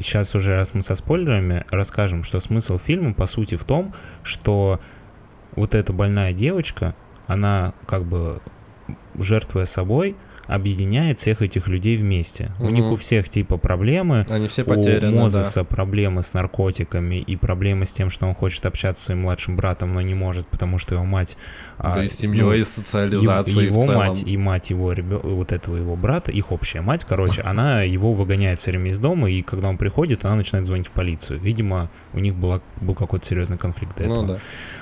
[0.00, 4.80] сейчас уже раз мы со спойлерами расскажем, что смысл фильма, по сути, в том, что
[5.54, 6.94] вот эта больная девочка,
[7.26, 8.40] она как бы
[9.18, 12.52] жертвуя собой, объединяет всех этих людей вместе.
[12.58, 12.66] Угу.
[12.66, 14.26] У них у всех типа проблемы.
[14.28, 15.64] Они все потеряны, У Мозеса да.
[15.64, 19.94] проблемы с наркотиками и проблемы с тем, что он хочет общаться с своим младшим братом,
[19.94, 21.36] но не может, потому что его мать...
[21.78, 23.98] Да а, и с семьей, ну, и социализацией Его в целом.
[23.98, 28.60] мать и мать его вот этого его брата, их общая мать, короче, она его выгоняет
[28.60, 31.40] все время из дома, и когда он приходит, она начинает звонить в полицию.
[31.40, 34.26] Видимо, у них была, был какой-то серьезный конфликт до ну этого.
[34.26, 34.40] Ну, да.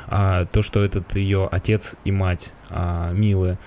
[0.08, 3.58] а, то, что этот ее отец и мать а, Милы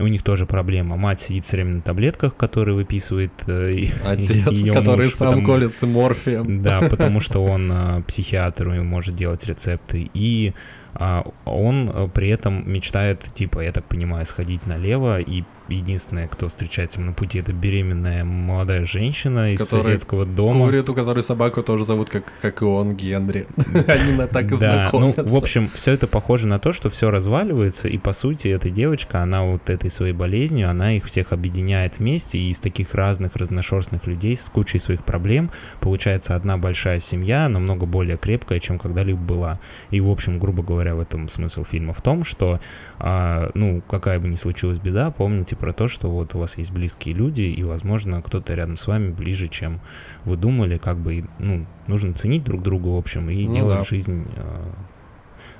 [0.00, 0.96] у них тоже проблема.
[0.96, 5.86] Мать сидит все время на таблетках, которые выписывает э, Отец, который муж, сам потому, колется
[5.86, 6.60] морфием.
[6.60, 10.10] Да, потому что он э, психиатр, и может делать рецепты.
[10.14, 10.54] И
[10.94, 16.48] а, он э, при этом мечтает, типа, я так понимаю, сходить налево и единственная, кто
[16.48, 20.66] встречается на пути, это беременная молодая женщина из Который соседского дома.
[20.66, 23.46] Курит, у которой собаку тоже зовут, как, как и он, Генри.
[23.86, 25.22] Они на так и знакомятся.
[25.22, 28.70] Ну, в общем, все это похоже на то, что все разваливается, и по сути эта
[28.70, 33.36] девочка, она вот этой своей болезнью, она их всех объединяет вместе, и из таких разных
[33.36, 35.50] разношерстных людей с кучей своих проблем
[35.80, 39.60] получается одна большая семья, намного более крепкая, чем когда-либо была.
[39.90, 42.60] И, в общем, грубо говоря, в этом смысл фильма в том, что,
[42.98, 46.72] а, ну, какая бы ни случилась беда, помните про то, что вот у вас есть
[46.72, 49.80] близкие люди, и, возможно, кто-то рядом с вами ближе, чем
[50.24, 53.84] вы думали, как бы, ну, нужно ценить друг друга, в общем, и ну, делать да.
[53.84, 54.70] жизнь э,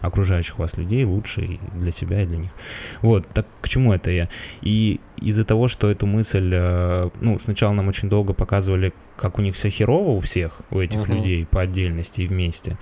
[0.01, 2.51] окружающих вас людей лучше и для себя, и для них.
[3.03, 4.29] Вот, так к чему это я?
[4.61, 9.43] И из-за того, что эту мысль, э, ну, сначала нам очень долго показывали, как у
[9.43, 11.15] них все херово у всех, у этих uh-huh.
[11.15, 12.79] людей по отдельности и вместе,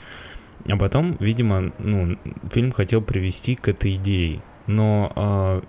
[0.68, 2.16] а потом, видимо, ну,
[2.52, 4.40] фильм хотел привести к этой идее.
[4.66, 5.62] Но э,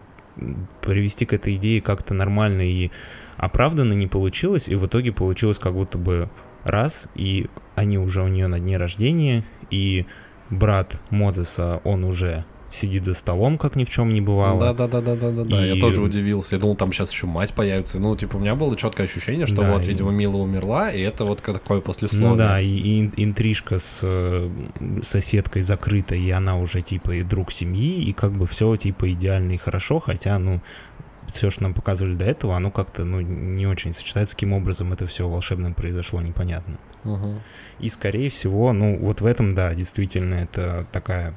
[0.82, 2.91] привести к этой идее как-то нормально и
[3.38, 6.30] оправданно не получилось, и в итоге получилось как будто бы
[6.63, 10.06] раз, и они уже у нее на дне рождения, и
[10.50, 14.60] брат Мозеса, он уже сидит за столом, как ни в чем не бывало.
[14.60, 15.66] Да, да, да, да, да, да, да.
[15.66, 15.76] И...
[15.76, 16.56] Я тоже удивился.
[16.56, 18.00] Я думал, там сейчас еще мать появится.
[18.00, 19.88] Ну, типа, у меня было четкое ощущение, что да, вот, и...
[19.88, 22.30] видимо, Мила умерла, и это вот такое послесловие.
[22.30, 24.50] Ну да, и, и интрижка с э,
[25.04, 29.54] соседкой закрыта, и она уже типа и друг семьи, и как бы все типа идеально
[29.54, 30.62] и хорошо, хотя, ну,
[31.34, 35.08] все, что нам показывали до этого, оно как-то ну, не очень сочетается, каким образом это
[35.08, 36.78] все волшебным произошло, непонятно.
[37.04, 37.42] Угу.
[37.80, 41.36] И, скорее всего, ну, вот в этом, да, действительно, это такая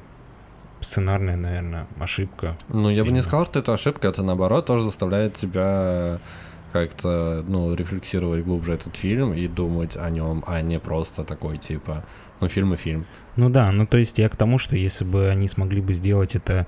[0.80, 2.56] сценарная, наверное, ошибка.
[2.68, 6.20] Ну, я бы не сказал, что это ошибка, это наоборот тоже заставляет тебя
[6.72, 12.04] как-то, ну, рефлексировать глубже этот фильм и думать о нем, а не просто такой, типа,
[12.40, 13.06] ну, фильм и фильм.
[13.36, 16.34] Ну да, ну то есть я к тому, что если бы они смогли бы сделать
[16.34, 16.66] это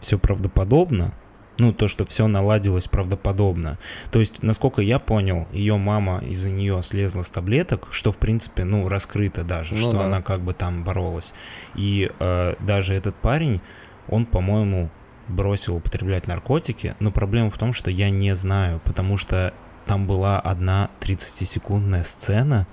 [0.00, 1.14] все правдоподобно,
[1.58, 3.78] ну, то, что все наладилось правдоподобно.
[4.10, 8.64] То есть, насколько я понял, ее мама из-за нее слезла с таблеток, что, в принципе,
[8.64, 10.04] ну, раскрыто даже, ну, что да.
[10.06, 11.34] она как бы там боролась.
[11.74, 13.60] И э, даже этот парень,
[14.08, 14.90] он, по-моему,
[15.28, 19.54] бросил употреблять наркотики, но проблема в том, что я не знаю, потому что
[19.86, 22.66] там была одна 30-секундная сцена,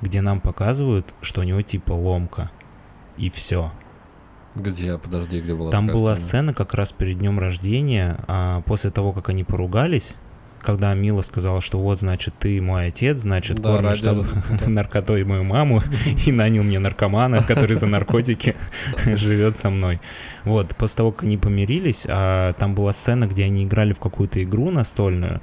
[0.00, 2.50] где нам показывают, что у него типа ломка.
[3.16, 3.72] И все.
[4.54, 6.28] Где, подожди, где была Там была сцена?
[6.28, 10.16] сцена как раз перед днем рождения, а после того, как они поругались,
[10.62, 14.26] когда Мила сказала, что вот, значит, ты мой отец, значит, да, кормишь там
[14.66, 15.82] наркотой мою маму
[16.26, 18.54] и нанял мне наркомана, который за наркотики
[19.04, 20.00] живет со мной.
[20.44, 24.42] Вот, после того, как они помирились, а там была сцена, где они играли в какую-то
[24.42, 25.40] игру настольную,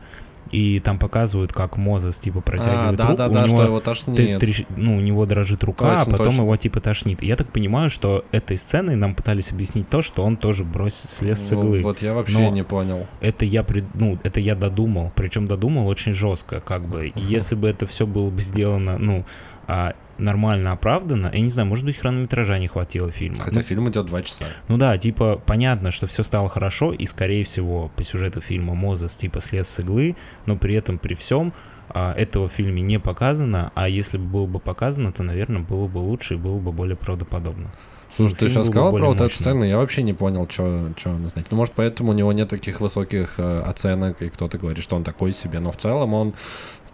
[0.51, 3.17] и там показывают, как Мозес, типа, протягивает а, да, руку.
[3.17, 4.39] Да, да, него, что его тошнит.
[4.39, 4.63] Трещ...
[4.75, 6.41] Ну, у него дрожит рука, точно, а потом точно.
[6.41, 7.21] его, типа, тошнит.
[7.23, 11.09] И я так понимаю, что этой сценой нам пытались объяснить то, что он тоже бросил,
[11.09, 11.81] слез с иглы.
[11.81, 13.07] Вот я вообще Но не понял.
[13.21, 13.85] Это я, пред...
[13.93, 15.12] ну, это я додумал.
[15.15, 17.12] Причем додумал очень жестко, как бы.
[17.15, 19.25] Если бы это все было бы сделано, ну,
[19.67, 21.32] а, нормально оправдано.
[21.34, 23.39] Я не знаю, может быть, хронометража не хватило фильма.
[23.39, 24.45] Хотя ну, фильм идет два часа.
[24.67, 29.15] Ну да, типа, понятно, что все стало хорошо, и, скорее всего, по сюжету фильма Мозес,
[29.15, 31.53] типа, слез с иглы, но при этом, при всем,
[31.91, 35.88] а, этого в фильме не показано, а если бы было бы показано, то, наверное, было
[35.88, 37.71] бы лучше и было бы более правдоподобно.
[38.12, 41.51] Слушай, ты сейчас сказал про вот эту сцену, я вообще не понял, что она значит.
[41.51, 45.03] Ну, может, поэтому у него нет таких высоких э, оценок, и кто-то говорит, что он
[45.03, 46.34] такой себе, но в целом он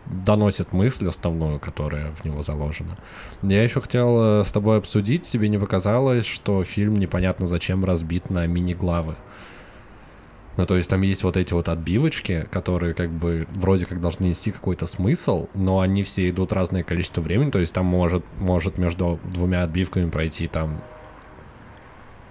[0.05, 2.97] доносит мысль основную, которая в него заложена.
[3.41, 8.29] Я еще хотел э, с тобой обсудить, тебе не показалось, что фильм непонятно зачем разбит
[8.29, 9.15] на мини-главы.
[10.57, 14.25] Ну, то есть там есть вот эти вот отбивочки, которые как бы вроде как должны
[14.25, 18.77] нести какой-то смысл, но они все идут разное количество времени, то есть там может, может
[18.77, 20.81] между двумя отбивками пройти там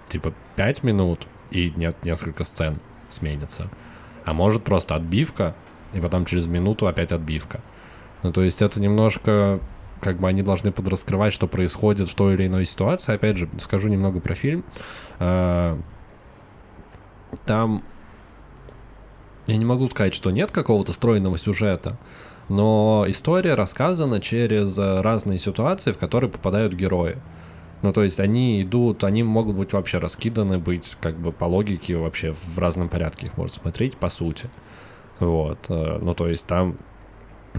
[0.08, 2.78] типа 5 минут, и нет, несколько сцен
[3.10, 3.68] сменится.
[4.24, 5.54] А может просто отбивка,
[5.94, 7.61] и потом через минуту опять отбивка.
[8.22, 9.61] Ну, то есть это немножко
[10.00, 13.14] как бы они должны подраскрывать, что происходит в той или иной ситуации.
[13.14, 14.64] Опять же, скажу немного про фильм.
[15.18, 15.78] А,
[17.46, 17.83] там
[19.46, 21.98] я не могу сказать, что нет какого-то стройного сюжета,
[22.48, 27.16] но история рассказана через разные ситуации, в которые попадают герои.
[27.83, 31.96] Ну, то есть они идут, они могут быть вообще раскиданы, быть как бы по логике
[31.96, 34.48] вообще в разном порядке их можно смотреть, по сути.
[35.20, 35.59] Вот.
[35.68, 36.77] Э, ну, то есть там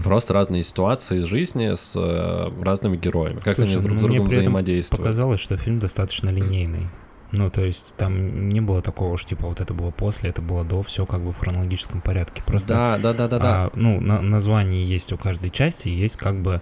[0.02, 3.40] просто разные ситуации из жизни с э, разными героями.
[3.40, 5.02] Как Слушай, они друг с ну, другом взаимодействуют.
[5.02, 6.88] показалось, что фильм достаточно линейный.
[7.32, 10.64] Ну, то есть там не было такого, что типа вот это было после, это было
[10.64, 12.42] до, все как бы в хронологическом порядке.
[12.46, 13.64] Просто, да, да, да, да, да.
[13.64, 16.60] А, ну, на, название есть у каждой части, есть как бы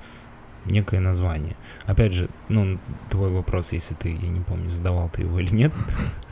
[0.65, 1.57] некое название.
[1.85, 2.79] Опять же, ну,
[3.11, 5.73] твой вопрос, если ты, я не помню, задавал ты его или нет.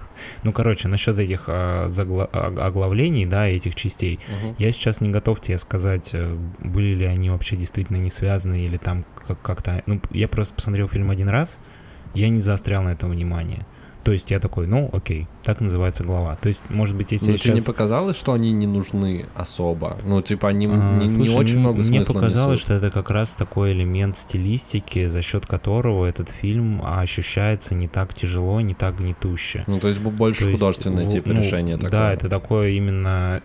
[0.43, 4.55] Ну, короче, насчет этих а, загла- а, оглавлений, да, этих частей, угу.
[4.59, 8.77] я сейчас не готов тебе сказать, э, были ли они вообще действительно не связаны или
[8.77, 9.05] там
[9.43, 9.83] как-то...
[9.87, 11.59] Ну, я просто посмотрел фильм один раз,
[12.15, 13.67] я не заострял на этом внимание.
[14.03, 16.37] То есть я такой, ну, окей, так называется глава.
[16.41, 17.45] То есть, может быть, если ну, сейчас...
[17.45, 19.97] тебе не показалось, что они не нужны особо?
[20.05, 22.65] Ну, типа, они а, не, слушай, не очень много мне смысла Мне показалось, несут.
[22.65, 28.15] что это как раз такой элемент стилистики, за счет которого этот фильм ощущается не так
[28.15, 29.65] тяжело, не так гнетуще.
[29.67, 31.91] Ну, то есть больше то художественное есть, типа ну, решение такое.
[31.91, 33.43] Да, это такое именно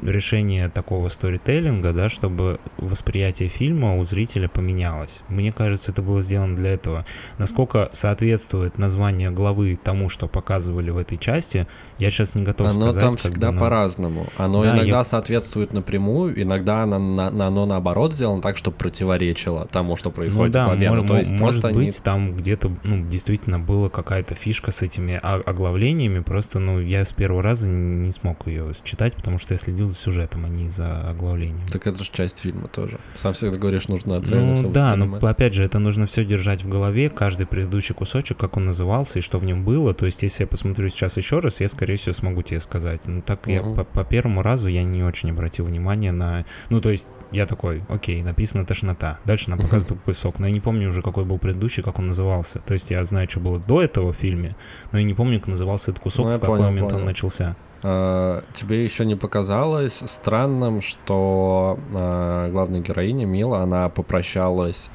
[0.00, 5.22] решение такого сторителлинга, да, чтобы восприятие фильма у зрителя поменялось.
[5.28, 7.06] Мне кажется, это было сделано для этого.
[7.38, 11.66] Насколько соответствует название главы тому, что показывали в этой части,
[11.98, 13.02] я сейчас не готов оно сказать.
[13.02, 13.60] Оно там всегда оно...
[13.60, 14.26] по-разному.
[14.36, 15.04] Оно да, иногда я...
[15.04, 20.60] соответствует напрямую, иногда оно, на, оно наоборот сделано так, чтобы противоречило тому, что происходит ну,
[20.60, 20.88] да, в главе.
[20.88, 22.04] Может, ну, то есть может просто быть, они...
[22.04, 27.42] там где-то ну, действительно была какая-то фишка с этими оглавлениями, просто ну, я с первого
[27.42, 31.66] раза не смог ее считать, потому что я следил за сюжетом, а не за оглавлением.
[31.70, 32.98] Так это же часть фильма тоже.
[33.14, 34.62] Сам всегда говоришь, нужно оценивать.
[34.62, 38.56] Ну да, но опять же, это нужно все держать в голове, каждый предыдущий кусочек, как
[38.56, 39.94] он назывался и что в нем было.
[39.94, 43.06] То есть, если я посмотрю сейчас еще раз, я, скорее всего, смогу тебе сказать.
[43.06, 43.52] Ну так uh-huh.
[43.52, 46.44] я по, по первому разу я не очень обратил внимание на...
[46.70, 49.18] Ну то есть, я такой, окей, написано тошнота.
[49.24, 50.38] Дальше нам показывают какой сок.
[50.38, 52.60] Но я не помню уже, какой был предыдущий, как он назывался.
[52.60, 54.56] То есть я знаю, что было до этого в фильме,
[54.92, 57.00] но я не помню, как назывался этот кусок, ну, в какой понял, момент понял.
[57.00, 57.56] он начался.
[57.82, 64.90] А, тебе еще не показалось странным, что а, главная героиня Мила, она попрощалась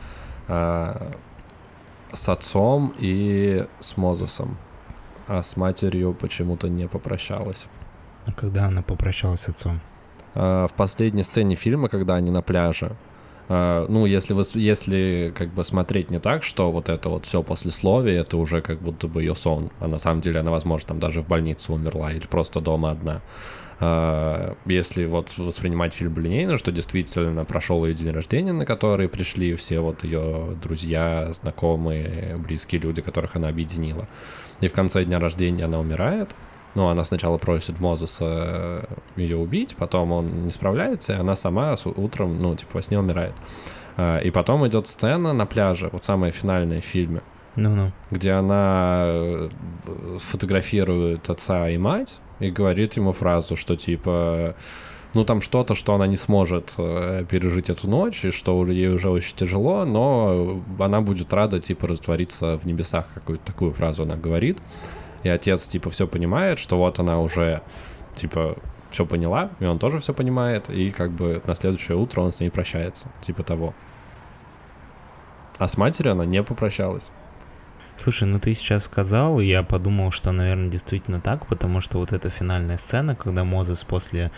[0.48, 1.14] а,
[2.14, 4.58] с отцом и с Мозесом,
[5.28, 7.66] а с матерью почему-то не попрощалась.
[8.26, 9.82] А когда она попрощалась с отцом?
[10.36, 12.96] в последней сцене фильма, когда они на пляже,
[13.50, 18.18] ну, если вы, если как бы смотреть не так, что вот это вот все послесловие,
[18.18, 21.22] это уже как будто бы ее сон, а на самом деле она, возможно, там даже
[21.22, 23.22] в больнице умерла или просто дома одна.
[23.80, 29.54] Uh, если вот воспринимать фильм линейно, что действительно прошел ее день рождения, на который пришли
[29.54, 34.08] все вот ее друзья, знакомые, близкие люди, которых она объединила.
[34.62, 36.32] И в конце дня рождения она умирает,
[36.78, 38.84] ну, она сначала просит Мозеса э,
[39.16, 43.34] ее убить, потом он не справляется, и она сама утром, ну, типа, во сне умирает.
[43.98, 47.22] А, и потом идет сцена на пляже, вот самая финальная в фильме,
[47.56, 47.92] ну-ну.
[48.12, 49.50] где она э,
[50.20, 54.56] фотографирует отца и мать и говорит ему фразу, что типа
[55.16, 59.10] ну там что-то, что она не сможет э, пережить эту ночь, и что ей уже
[59.10, 64.60] очень тяжело, но она будет рада, типа, раствориться в небесах, какую-то такую фразу она говорит
[65.28, 67.62] и отец, типа, все понимает, что вот она уже,
[68.16, 68.58] типа,
[68.90, 72.40] все поняла, и он тоже все понимает, и как бы на следующее утро он с
[72.40, 73.74] ней прощается, типа того.
[75.58, 77.12] А с матерью она не попрощалась.
[77.98, 82.14] Слушай, ну ты сейчас сказал, и я подумал, что, наверное, действительно так, потому что вот
[82.14, 84.32] эта финальная сцена, когда Мозес после,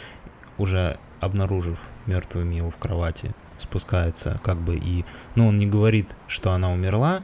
[0.57, 6.53] уже обнаружив мертвую Милу в кровати, спускается, как бы, и, ну, он не говорит, что
[6.53, 7.23] она умерла,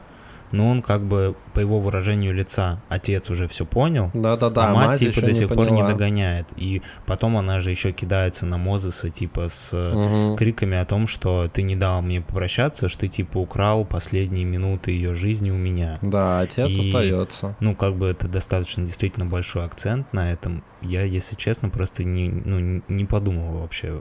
[0.52, 4.86] но он как бы по его выражению лица отец уже все понял, Да-да-да, а мать,
[4.88, 6.46] мать типа до сих пор не догоняет.
[6.56, 10.36] И потом она же еще кидается на Мозеса типа с Мгм.
[10.36, 14.90] криками о том, что ты не дал мне попрощаться, что ты типа украл последние минуты
[14.92, 15.98] ее жизни у меня.
[16.02, 17.56] Да, отец И- остается.
[17.60, 20.62] Ну, как бы это достаточно действительно большой акцент на этом.
[20.82, 24.00] Я, если честно, просто не, ну, не подумал вообще.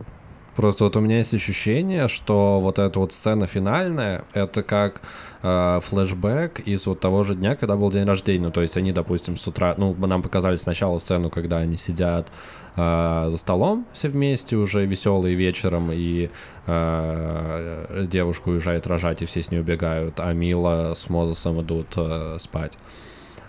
[0.56, 5.02] Просто вот у меня есть ощущение, что вот эта вот сцена финальная, это как
[5.44, 8.50] э, флешбэк из вот того же дня, когда был день рождения.
[8.52, 12.32] То есть они, допустим, с утра, ну, нам показали сначала сцену, когда они сидят
[12.78, 16.30] э, за столом все вместе уже веселые вечером, и
[16.68, 22.38] э, девушка уезжает рожать, и все с ней убегают, а Мила с Мозесом идут э,
[22.40, 22.78] спать.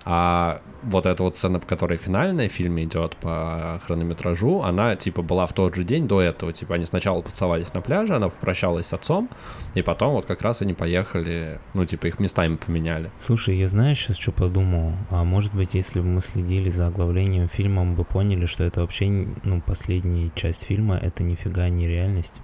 [0.08, 5.46] А вот эта вот сцена, которая финальная в фильме идет по хронометражу, она, типа, была
[5.46, 6.52] в тот же день до этого.
[6.52, 9.28] Типа, они сначала поцеловались на пляже, она попрощалась с отцом,
[9.74, 13.10] и потом вот как раз они поехали, ну, типа, их местами поменяли.
[13.18, 14.92] Слушай, я знаю сейчас, что подумал.
[15.10, 18.82] А может быть, если бы мы следили за оглавлением фильма, мы бы поняли, что это
[18.82, 22.34] вообще, ну, последняя часть фильма, это нифига не реальность.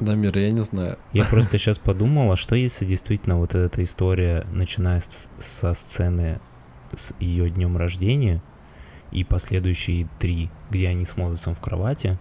[0.00, 0.98] Дамир, я не знаю.
[1.12, 6.40] Я просто сейчас подумал, а что если действительно вот эта история, начиная с- со сцены
[6.94, 8.42] с ее днем рождения
[9.12, 12.18] и последующие три, где они с Мозесом в кровати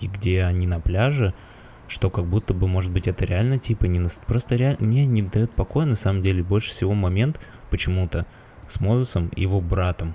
[0.00, 1.34] и где они на пляже,
[1.88, 3.98] что как будто бы, может быть, это реально типа не...
[4.00, 4.84] нас- Просто реально...
[4.86, 7.40] Мне не дает покоя, на самом деле, больше всего момент
[7.70, 8.26] почему-то
[8.66, 10.14] с Мозесом и его братом.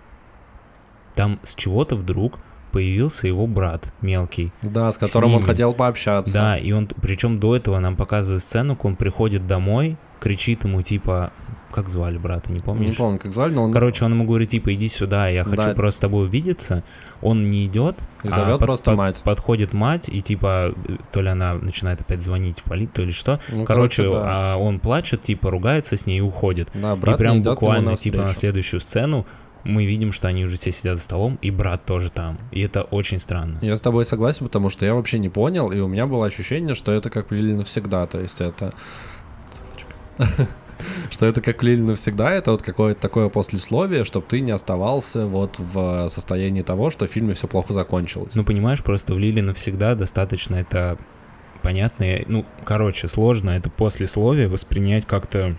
[1.15, 2.39] Там с чего-то вдруг
[2.71, 5.45] появился его брат мелкий, Да, с которым он ними.
[5.47, 6.33] хотел пообщаться.
[6.33, 10.81] да, и он, причем до этого нам показывают сцену, как он приходит домой, кричит ему
[10.81, 11.31] типа,
[11.71, 12.89] как звали брата, не помнишь?
[12.89, 15.55] Не помню, как звали, но он Короче, он ему говорит, типа, иди сюда, я хочу
[15.57, 15.73] Да.
[15.75, 16.83] просто с тобой увидеться.
[17.21, 19.21] Он не идет, И а зовет под- просто под- мать.
[19.23, 20.73] Подходит мать, и типа,
[21.11, 23.39] то ли она начинает опять звонить в полицию, то ли что.
[23.49, 24.53] Ну, короче, да.
[24.53, 26.69] а он плачет, типа, ругается с ней и уходит.
[26.73, 29.27] Да, брат и прям буквально, типа, на следующую сцену
[29.63, 32.37] мы видим, что они уже все сидят за столом, и брат тоже там.
[32.51, 33.59] И это очень странно.
[33.61, 36.75] Я с тобой согласен, потому что я вообще не понял, и у меня было ощущение,
[36.75, 38.73] что это как в Лили навсегда, то есть это...
[41.11, 45.25] Что это как в Лили навсегда, это вот какое-то такое послесловие, чтобы ты не оставался
[45.25, 48.33] вот в состоянии того, что в фильме все плохо закончилось.
[48.35, 50.97] Ну, понимаешь, просто в Лиле навсегда достаточно это
[51.63, 52.03] понятно.
[52.05, 55.57] и- Ну, короче, сложно это послесловие воспринять как-то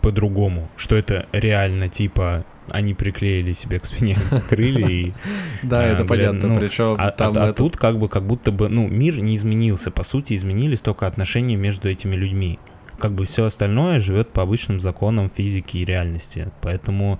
[0.00, 0.70] по-другому.
[0.76, 4.16] Что это реально, типа, они приклеили себе к спине
[4.48, 5.12] крылья и...
[5.62, 8.52] Да, а, это понятно, ну, причем А, там а- а тут как бы как будто
[8.52, 9.90] бы, ну, мир не изменился.
[9.90, 12.58] По сути, изменились только отношения между этими людьми.
[12.98, 16.50] Как бы все остальное живет по обычным законам физики и реальности.
[16.62, 17.18] Поэтому,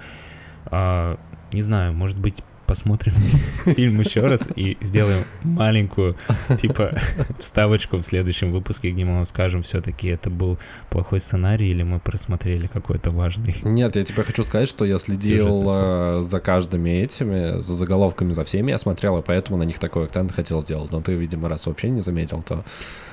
[0.71, 3.13] не знаю, может быть, посмотрим
[3.65, 6.17] фильм еще раз и сделаем маленькую,
[6.61, 6.99] типа,
[7.39, 10.59] вставочку в следующем выпуске, где мы вам скажем, все-таки это был
[10.91, 13.57] плохой сценарий или мы просмотрели какой-то важный.
[13.63, 18.45] Нет, я тебе хочу сказать, что я следил э, за каждыми этими, за заголовками, за
[18.45, 20.91] всеми я смотрел, и поэтому на них такой акцент хотел сделать.
[20.93, 22.65] Но ты, видимо, раз вообще не заметил, то...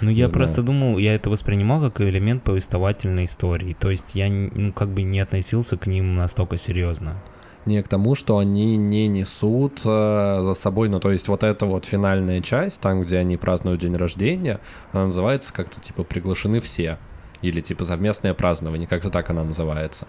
[0.01, 3.75] Ну, я просто думал, я это воспринимал как элемент повествовательной истории.
[3.79, 7.21] То есть я, ну, как бы не относился к ним настолько серьезно.
[7.65, 11.65] Не к тому, что они не несут э, за собой, ну то есть вот эта
[11.65, 14.59] вот финальная часть, там, где они празднуют день рождения,
[14.91, 16.97] она называется как-то типа «Приглашены все»
[17.41, 20.07] или типа «Совместное празднование», как-то так она называется.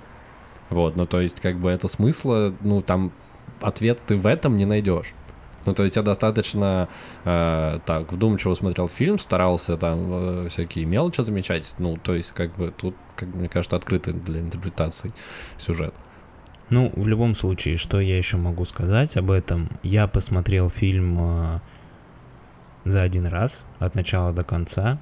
[0.70, 3.12] Вот, ну то есть как бы это смысла, ну там
[3.60, 5.14] ответ ты в этом не найдешь.
[5.64, 6.88] Ну, то есть я достаточно
[7.24, 11.74] э, так вдумчиво смотрел фильм, старался там э, всякие мелочи замечать.
[11.78, 15.12] Ну, то есть, как бы тут, как мне кажется, открытый для интерпретаций
[15.58, 15.94] сюжет.
[16.72, 19.68] Ну, в любом случае, что я еще могу сказать об этом?
[19.82, 21.60] Я посмотрел фильм а,
[22.86, 24.98] за один раз, от начала до конца,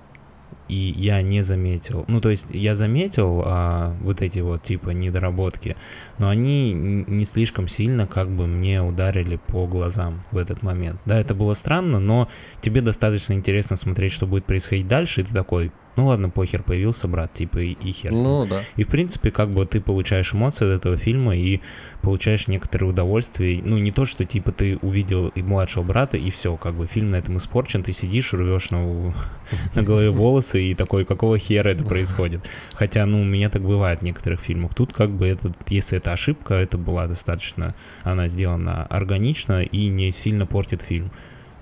[0.66, 5.76] и я не заметил, ну, то есть я заметил а, вот эти вот типа недоработки,
[6.20, 11.00] но они не слишком сильно как бы мне ударили по глазам в этот момент.
[11.06, 12.28] Да, это было странно, но
[12.60, 17.08] тебе достаточно интересно смотреть, что будет происходить дальше, и ты такой, ну ладно, похер, появился
[17.08, 18.12] брат, типа, и, и хер.
[18.12, 18.22] с ним».
[18.22, 18.62] Ну, да.
[18.76, 21.60] И, в принципе, как бы ты получаешь эмоции от этого фильма и
[22.00, 23.60] получаешь некоторое удовольствие.
[23.62, 27.10] Ну, не то, что, типа, ты увидел и младшего брата, и все, как бы фильм
[27.10, 29.14] на этом испорчен, ты сидишь, рвешь на,
[29.74, 32.40] на голове волосы и такой, какого хера это происходит.
[32.74, 34.74] Хотя, ну, у меня так бывает в некоторых фильмах.
[34.74, 40.12] Тут, как бы, это, если это ошибка, это была достаточно, она сделана органично и не
[40.12, 41.10] сильно портит фильм.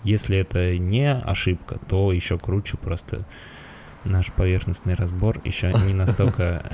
[0.04, 3.24] Если это не ошибка, то еще круче просто
[4.04, 6.70] наш поверхностный разбор еще не настолько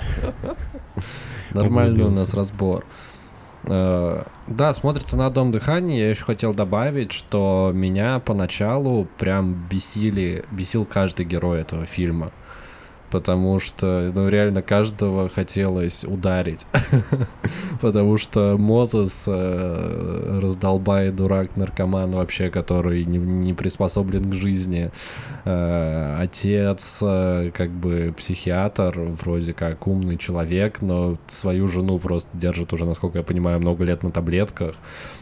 [1.53, 2.85] Нормальный у нас разбор.
[3.65, 5.99] Э, да, смотрится на одном дыхании.
[5.99, 12.33] Я еще хотел добавить, что меня поначалу прям бесили, бесил каждый герой этого фильма
[13.15, 16.67] потому что, ну, реально каждого хотелось ударить.
[17.81, 24.91] потому что Мозес э, раздолбай дурак, наркоман вообще, который не, не приспособлен к жизни.
[25.45, 32.73] Э, отец, э, как бы психиатр, вроде как умный человек, но свою жену просто держит
[32.73, 34.75] уже, насколько я понимаю, много лет на таблетках.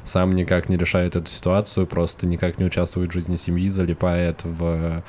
[0.02, 5.02] Сам никак не решает эту ситуацию, просто никак не участвует в жизни семьи, залипает в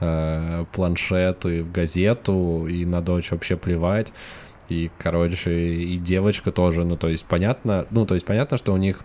[0.00, 4.12] э, планшет в газету, и на дочь вообще плевать.
[4.68, 8.76] И, короче, и девочка тоже, ну, то есть понятно, ну, то есть понятно, что у
[8.76, 9.00] них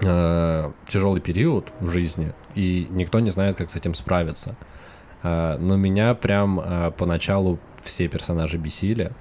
[0.00, 4.56] э, тяжелый период в жизни, и никто не знает, как с этим справиться.
[5.22, 9.12] Э, но меня прям э, поначалу все персонажи бесили,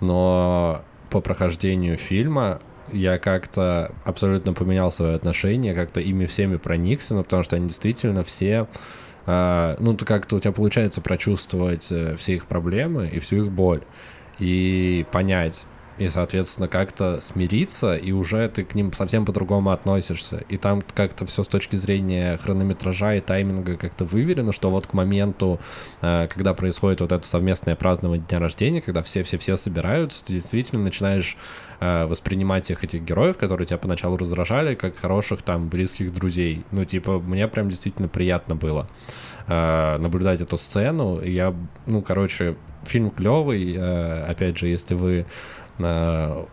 [0.00, 2.60] но по прохождению фильма
[2.92, 8.24] я как-то абсолютно поменял свое отношение, как-то ими всеми проникся, ну, потому что они действительно
[8.24, 8.66] все
[9.78, 13.82] ну, то как-то у тебя получается прочувствовать э, все их проблемы и всю их боль,
[14.38, 15.64] и понять,
[16.00, 20.38] и, соответственно, как-то смириться, и уже ты к ним совсем по-другому относишься.
[20.48, 24.94] И там как-то все с точки зрения хронометража и тайминга как-то выверено, что вот к
[24.94, 25.60] моменту,
[26.00, 31.36] э, когда происходит вот это совместное празднование дня рождения, когда все-все-все собираются, ты действительно начинаешь
[31.80, 36.64] э, воспринимать всех этих героев, которые тебя поначалу раздражали, как хороших там близких друзей.
[36.70, 38.88] Ну, типа, мне прям действительно приятно было
[39.48, 41.20] э, наблюдать эту сцену.
[41.20, 43.76] Я, ну, короче, фильм клевый.
[44.26, 45.26] Опять же, если вы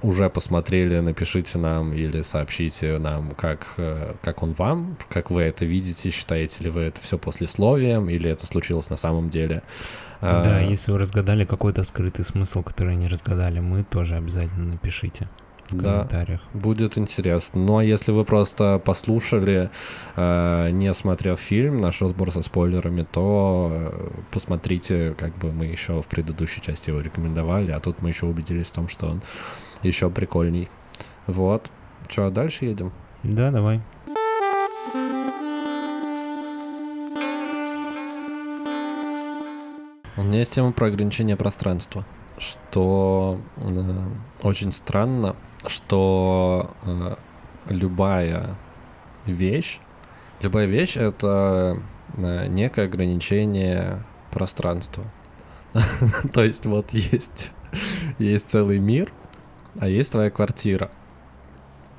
[0.01, 5.65] уже посмотрели, напишите нам или сообщите нам, как, э, как он вам, как вы это
[5.65, 9.63] видите, считаете ли вы это все послесловием или это случилось на самом деле.
[10.21, 15.27] Да, э, если вы разгадали какой-то скрытый смысл, который не разгадали, мы тоже обязательно напишите
[15.71, 16.41] в комментариях.
[16.53, 17.61] Да, будет интересно.
[17.61, 19.69] Ну а если вы просто послушали,
[20.15, 26.01] э, не смотрев фильм, наш разбор со спойлерами, то э, посмотрите, как бы мы еще
[26.01, 29.21] в предыдущей части его рекомендовали, а тут мы еще убедились в том, что он
[29.83, 30.69] еще прикольней.
[31.27, 31.69] Вот.
[32.07, 32.91] Что, дальше едем?
[33.23, 33.81] Да, давай.
[40.17, 42.03] У меня есть тема про ограничение пространства,
[42.39, 44.07] что э,
[44.41, 45.35] очень странно,
[45.69, 47.15] что э,
[47.69, 48.55] любая
[49.25, 49.79] вещь,
[50.41, 51.81] любая вещь это
[52.15, 55.03] э, некое ограничение пространства.
[56.33, 57.51] То есть вот есть,
[58.17, 59.11] есть целый мир,
[59.79, 60.89] а есть твоя квартира.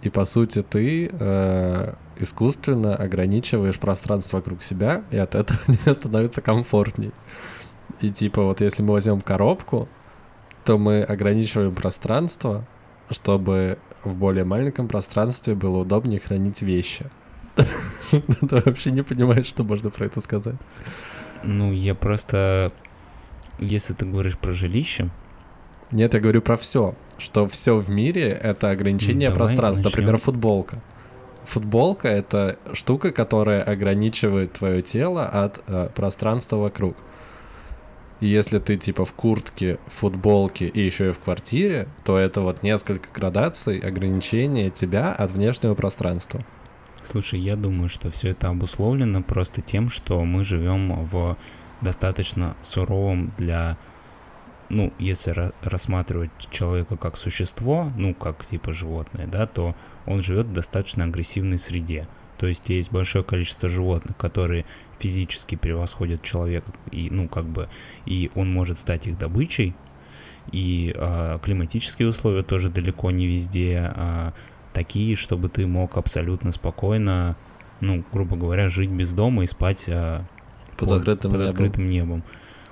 [0.03, 6.41] И по сути ты э, искусственно ограничиваешь пространство вокруг себя, и от этого тебе становится
[6.41, 7.13] комфортней.
[8.01, 9.89] И типа вот если мы возьмем коробку,
[10.65, 12.67] то мы ограничиваем пространство,
[13.11, 17.07] чтобы в более маленьком пространстве было удобнее хранить вещи.
[18.11, 20.57] Ты вообще не понимаешь, что можно про это сказать.
[21.43, 22.73] Ну, я просто...
[23.59, 25.11] Если ты говоришь про жилище...
[25.91, 26.95] Нет, я говорю про все.
[27.17, 29.85] Что все в мире— это ограничение пространства.
[29.85, 30.83] Например, футболка.
[31.45, 36.97] Футболка— это штука, которая ограничивает твое тело от э, пространства вокруг.
[38.21, 43.09] Если ты типа в куртке, футболке и еще и в квартире, то это вот несколько
[43.15, 46.41] градаций ограничения тебя от внешнего пространства.
[47.03, 51.37] Слушай, я думаю, что все это обусловлено просто тем, что мы живем в
[51.81, 53.79] достаточно суровом для,
[54.69, 60.53] ну, если рассматривать человека как существо, ну, как типа животное, да, то он живет в
[60.53, 62.09] достаточно агрессивной среде.
[62.37, 64.65] То есть есть большое количество животных, которые
[64.99, 67.69] физически превосходят человека, и, ну, как бы,
[68.07, 69.75] и он может стать их добычей,
[70.53, 74.33] и э, климатические условия тоже далеко не везде э,
[74.73, 77.37] такие, чтобы ты мог абсолютно спокойно,
[77.81, 80.23] ну, грубо говоря, жить без дома и спать э,
[80.77, 81.51] под, под, открытым, под небом.
[81.51, 82.25] открытым небом.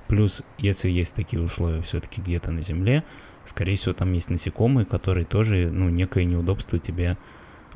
[0.08, 3.04] Плюс, если есть такие условия все-таки где-то на Земле,
[3.44, 7.16] скорее всего, там есть насекомые, которые тоже, ну, некое неудобство тебе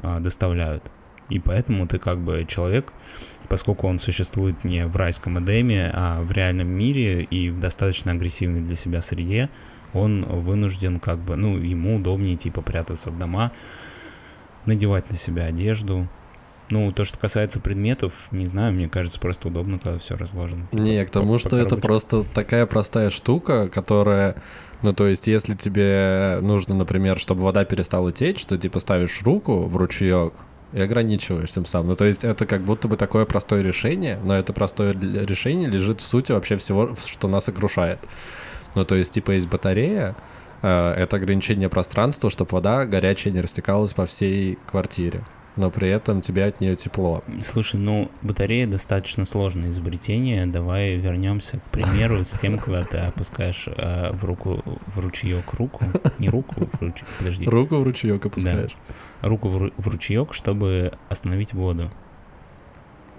[0.03, 0.91] э, доставляют.
[1.31, 2.93] И поэтому ты как бы человек,
[3.49, 8.61] поскольку он существует не в райском Эдеме, а в реальном мире и в достаточно агрессивной
[8.61, 9.49] для себя среде,
[9.93, 13.53] он вынужден как бы, ну, ему удобнее типа прятаться в дома,
[14.67, 16.09] надевать на себя одежду.
[16.71, 20.69] Ну, то, что касается предметов, не знаю, мне кажется, просто удобно, когда все разложено.
[20.71, 24.41] Типа, не, к тому, по, что по это просто такая простая штука, которая,
[24.83, 29.65] ну, то есть, если тебе нужно, например, чтобы вода перестала течь, то типа ставишь руку
[29.65, 30.33] в ручеек,
[30.73, 31.89] и ограничиваешь тем самым.
[31.89, 36.01] Ну, то есть это как будто бы такое простое решение, но это простое решение лежит
[36.01, 37.99] в сути вообще всего, что нас окружает.
[38.75, 40.15] Ну, то есть, типа, есть батарея,
[40.63, 45.25] э, это ограничение пространства, чтобы вода горячая не растекалась по всей квартире
[45.57, 47.23] но при этом тебе от нее тепло.
[47.45, 50.47] Слушай, ну батарея достаточно сложное изобретение.
[50.47, 54.63] Давай вернемся к примеру с тем, когда ты опускаешь э, в руку
[54.95, 55.85] в ручеек руку,
[56.19, 57.45] не руку в ручеек, подожди.
[57.47, 58.77] Руку в ручеек опускаешь.
[58.89, 58.95] Да.
[59.23, 61.91] Руку в, в ручеек, чтобы остановить воду.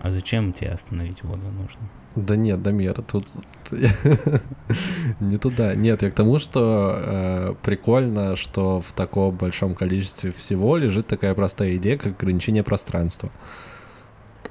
[0.02, 1.82] А зачем тебе остановить воду нужно?
[2.16, 3.28] Да нет, Дамир, тут
[5.20, 5.76] не туда.
[5.76, 11.36] Нет, я к тому, что э, прикольно, что в таком большом количестве всего лежит такая
[11.36, 13.30] простая идея, как ограничение пространства.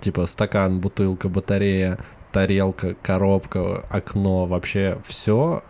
[0.00, 1.98] Типа стакан, бутылка, батарея,
[2.32, 5.62] тарелка, коробка, окно, вообще все,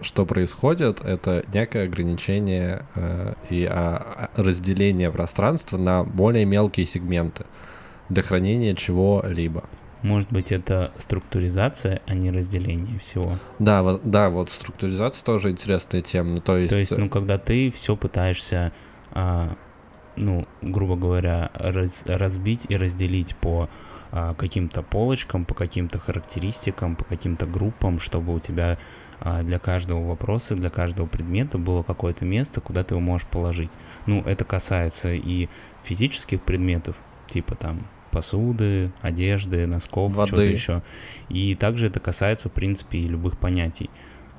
[0.00, 7.44] что происходит, это некое ограничение э, и а, а разделение пространства на более мелкие сегменты
[8.08, 9.64] для хранения чего-либо.
[10.02, 13.36] Может быть, это структуризация, а не разделение всего.
[13.58, 16.34] Да, вот, да, вот структуризация тоже интересная тема.
[16.34, 18.72] Ну, то есть, то есть ну, когда ты все пытаешься,
[19.10, 19.56] а,
[20.14, 23.68] ну, грубо говоря, раз, разбить и разделить по
[24.12, 28.78] а, каким-то полочкам, по каким-то характеристикам, по каким-то группам, чтобы у тебя
[29.42, 33.72] для каждого вопроса, для каждого предмета было какое-то место, куда ты его можешь положить.
[34.06, 35.48] Ну, это касается и
[35.84, 36.96] физических предметов,
[37.28, 40.82] типа там посуды, одежды, носков, чего-то еще.
[41.28, 43.90] И также это касается, в принципе, и любых понятий.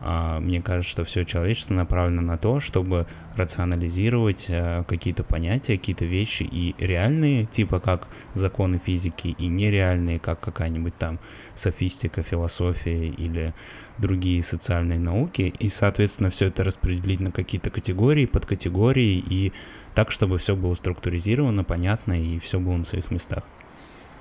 [0.02, 3.06] А, мне кажется, что все человечество направлено на то, чтобы
[3.36, 10.40] рационализировать а, какие-то понятия, какие-то вещи и реальные, типа как законы физики, и нереальные, как
[10.40, 11.20] какая-нибудь там
[11.54, 13.54] софистика, философия или
[14.00, 19.54] другие социальные науки, и, соответственно, все это распределить на какие-то категории, подкатегории, и
[19.96, 23.44] так, чтобы все было структуризировано, понятно, и все было на своих местах.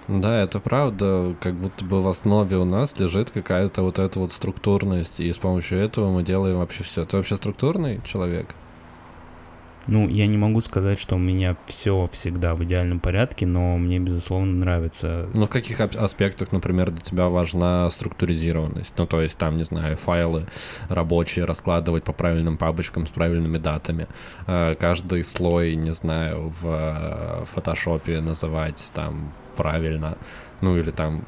[0.08, 4.32] Да, это правда, как будто бы в основе у нас лежит какая-то вот эта вот
[4.32, 7.04] структурность, и с помощью этого мы делаем вообще все.
[7.04, 8.54] Ты вообще структурный человек?
[9.88, 13.98] Ну, я не могу сказать, что у меня все всегда в идеальном порядке, но мне,
[13.98, 15.28] безусловно, нравится.
[15.32, 18.92] Ну, в каких аспектах, например, для тебя важна структуризированность?
[18.98, 20.46] Ну, то есть там, не знаю, файлы
[20.90, 24.06] рабочие раскладывать по правильным папочкам с правильными датами.
[24.46, 30.18] Э, каждый слой, не знаю, в э, фотошопе называть там правильно,
[30.60, 31.24] ну или там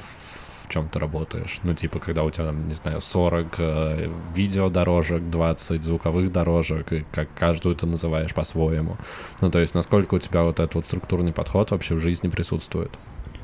[0.71, 1.61] чем ты работаешь.
[1.63, 7.05] Ну, типа, когда у тебя, там, не знаю, 40 э, видеодорожек, 20 звуковых дорожек, и
[7.13, 8.97] как каждую ты называешь по-своему.
[9.41, 12.91] Ну, то есть, насколько у тебя вот этот вот структурный подход вообще в жизни присутствует?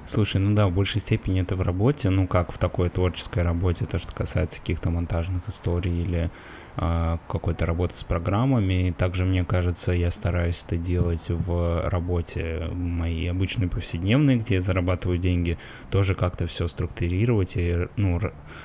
[0.07, 3.87] Слушай, ну да, в большей степени это в работе, ну как в такой творческой работе,
[3.87, 6.31] то, что касается каких-то монтажных историй или
[6.77, 8.95] какой-то работы с программами.
[8.97, 15.19] Также, мне кажется, я стараюсь это делать в работе моей обычной повседневной, где я зарабатываю
[15.19, 15.59] деньги,
[15.91, 18.21] тоже как-то все структурировать и, ну,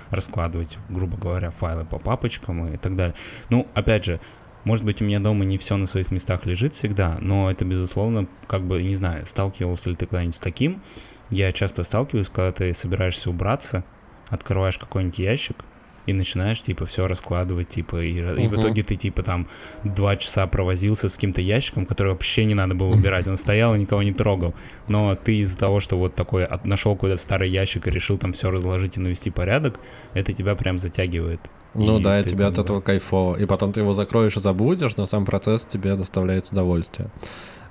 [0.09, 3.15] раскладывать, грубо говоря, файлы по папочкам и так далее.
[3.49, 4.19] Ну, опять же,
[4.65, 8.27] может быть, у меня дома не все на своих местах лежит всегда, но это, безусловно,
[8.47, 10.81] как бы, не знаю, сталкивался ли ты когда-нибудь с таким,
[11.29, 13.83] я часто сталкиваюсь, когда ты собираешься убраться,
[14.27, 15.63] открываешь какой-нибудь ящик,
[16.05, 18.41] и начинаешь, типа, все раскладывать, типа, и, угу.
[18.41, 19.47] и в итоге ты, типа, там
[19.83, 23.79] два часа провозился с каким-то ящиком, который вообще не надо было убирать, он стоял и
[23.79, 24.53] никого не трогал,
[24.87, 28.51] но ты из-за того, что вот такой нашел какой-то старый ящик и решил там все
[28.51, 29.79] разложить и навести порядок,
[30.13, 31.39] это тебя прям затягивает.
[31.73, 35.05] Ну и да, тебе от этого кайфово, и потом ты его закроешь и забудешь, но
[35.05, 37.09] сам процесс тебе доставляет удовольствие.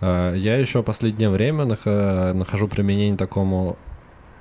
[0.00, 3.76] А, я еще последнее время нахожу применение такому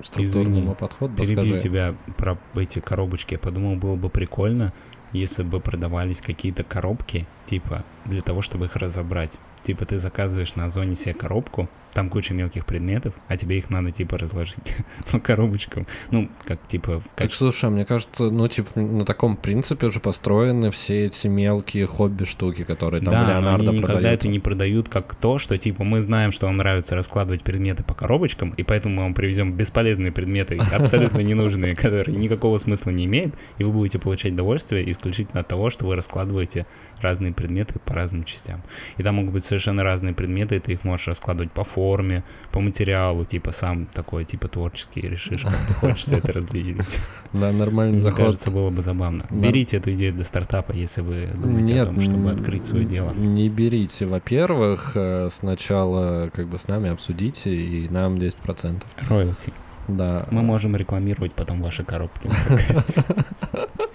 [0.02, 1.16] структурному Извини, подходу.
[1.16, 3.34] Перебью тебя про эти коробочки.
[3.34, 4.72] Я подумал, было бы прикольно,
[5.12, 9.38] если бы продавались какие-то коробки, типа, для того, чтобы их разобрать.
[9.62, 13.90] Типа ты заказываешь на зоне себе коробку, там куча мелких предметов, а тебе их надо,
[13.90, 14.74] типа, разложить
[15.10, 15.86] по коробочкам.
[16.10, 17.02] Ну, как, типа...
[17.16, 17.28] Как...
[17.28, 21.86] Так, слушай, а мне кажется, ну, типа, на таком принципе уже построены все эти мелкие
[21.86, 25.84] хобби-штуки, которые там да, Леонардо но они никогда это не продают как то, что, типа,
[25.84, 30.12] мы знаем, что вам нравится раскладывать предметы по коробочкам, и поэтому мы вам привезем бесполезные
[30.12, 35.48] предметы, абсолютно ненужные, которые никакого смысла не имеют, и вы будете получать удовольствие исключительно от
[35.48, 36.66] того, что вы раскладываете
[37.00, 38.62] разные предметы по разным частям.
[38.96, 42.60] И там могут быть совершенно разные предметы, и ты их можешь раскладывать по форме, по
[42.60, 46.98] материалу, типа сам такой, типа творческий решишь, как ты хочешь все это разделить.
[47.32, 48.18] Да, нормальный заход.
[48.18, 49.26] Мне кажется, было бы забавно.
[49.30, 53.12] Берите эту идею для стартапа, если вы думаете о том, чтобы открыть свое дело.
[53.12, 54.06] Не берите.
[54.06, 58.82] Во-первых, э, сначала как бы с нами обсудите, и нам 10%.
[59.08, 59.52] Роялти.
[59.96, 60.26] Да.
[60.30, 62.30] Мы можем рекламировать потом ваши коробки.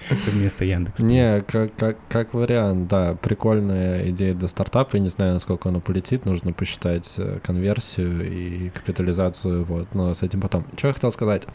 [0.27, 0.99] Вместо Яндекс.
[0.99, 4.97] Не, как, как, как вариант, да, прикольная идея для стартапа.
[4.97, 6.25] Я не знаю, насколько она полетит.
[6.25, 9.65] Нужно посчитать э, конверсию и капитализацию.
[9.65, 10.65] Вот, но с этим потом.
[10.77, 11.47] Что я хотел сказать?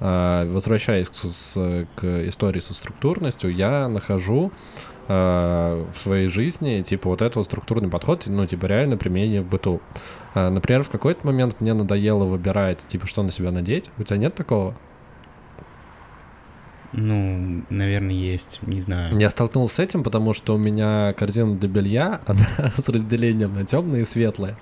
[0.00, 4.52] А, возвращаясь к, к истории со структурностью, я нахожу
[5.08, 9.80] э, в своей жизни, типа, вот этого структурный подход, ну, типа, реально применение в быту.
[10.34, 13.90] Э, например, в какой-то момент мне надоело выбирать, типа, что на себя надеть.
[13.98, 14.74] У тебя нет такого?
[16.92, 19.18] Ну, наверное, есть, не знаю.
[19.18, 23.64] Я столкнулся с этим, потому что у меня корзина для белья, она с разделением на
[23.64, 24.58] темное и светлое.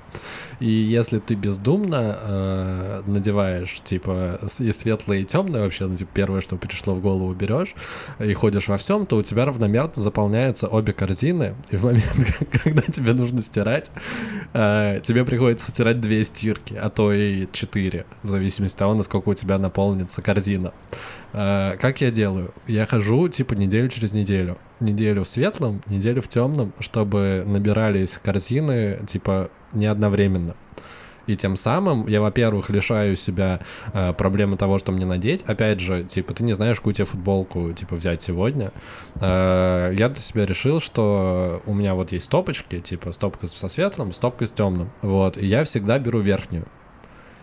[0.60, 6.40] И если ты бездумно э, надеваешь, типа, и светлое, и темное вообще, ну, типа, первое,
[6.40, 7.74] что пришло в голову, берешь,
[8.18, 12.04] и ходишь во всем, то у тебя равномерно заполняются обе корзины, и в момент,
[12.62, 13.90] когда тебе нужно стирать,
[14.52, 19.30] э, тебе приходится стирать две стирки, а то и четыре, в зависимости от того, насколько
[19.30, 20.72] у тебя наполнится корзина.
[21.32, 22.52] Э, как я делаю?
[22.66, 24.58] Я хожу, типа, неделю через неделю.
[24.80, 30.56] Неделю в светлом, неделю в темном, чтобы набирались корзины, типа, не одновременно.
[31.26, 33.60] И тем самым я, во-первых, лишаю себя
[33.92, 35.42] э, проблемы того, что мне надеть.
[35.42, 38.72] Опять же, типа, ты не знаешь, какую тебе футболку, типа, взять сегодня.
[39.20, 44.12] Э, я для себя решил, что у меня вот есть стопочки, типа, стопка со светлым,
[44.12, 44.90] стопка с темным.
[45.02, 46.66] Вот, и я всегда беру верхнюю.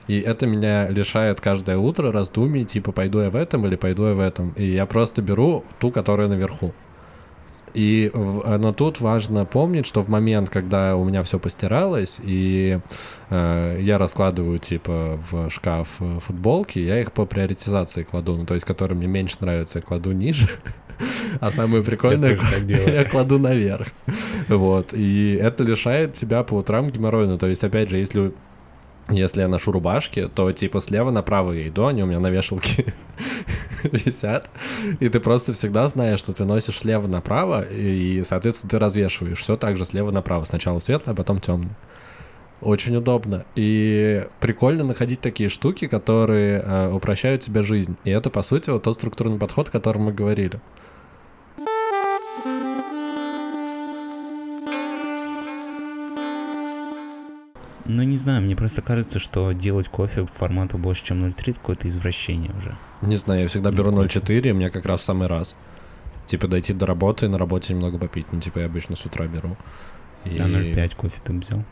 [0.08, 4.14] И это меня лишает каждое утро раздумий, типа, пойду я в этом или пойду я
[4.14, 4.54] в этом.
[4.56, 6.74] И я просто беру ту, которая наверху.
[7.74, 12.80] И, но тут важно помнить, что в момент, когда у меня все постиралось, и
[13.30, 18.56] э, я раскладываю, типа, в шкаф э, футболки, я их по приоритизации кладу, ну, то
[18.56, 20.50] есть, которые мне меньше нравятся, я кладу ниже,
[21.40, 23.90] а самые прикольные я кладу наверх.
[24.48, 28.32] Вот, и это лишает тебя по утрам геморроя, ну, то есть, опять же, если
[29.10, 32.94] если я ношу рубашки, то типа слева направо я иду, они у меня на вешалке
[33.84, 34.50] висят,
[35.00, 39.56] и ты просто всегда знаешь, что ты носишь слева направо, и, соответственно, ты развешиваешь все
[39.58, 40.44] так же слева направо.
[40.44, 41.76] Сначала светлое, а потом темное.
[42.60, 43.46] Очень удобно.
[43.56, 47.98] И прикольно находить такие штуки, которые э, упрощают тебе жизнь.
[48.04, 50.60] И это, по сути, вот тот структурный подход, о котором мы говорили.
[57.88, 62.52] Ну, не знаю, мне просто кажется, что делать кофе формата больше, чем 0,3, какое-то извращение
[62.58, 62.76] уже.
[63.02, 65.56] Не знаю, я всегда беру 0,4, мне как раз в самый раз.
[66.26, 68.28] Типа дойти до работы и на работе немного попить.
[68.34, 69.56] Ну, типа я обычно с утра беру.
[70.26, 70.38] И...
[70.38, 71.64] А 0,5 кофе ты взял?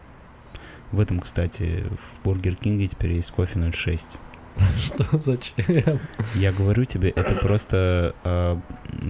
[0.92, 4.02] В этом, кстати, в Бургер Кинге теперь есть кофе 0,6.
[4.86, 5.18] Что?
[5.18, 6.00] Зачем?
[6.36, 8.58] Я говорю тебе, это просто э,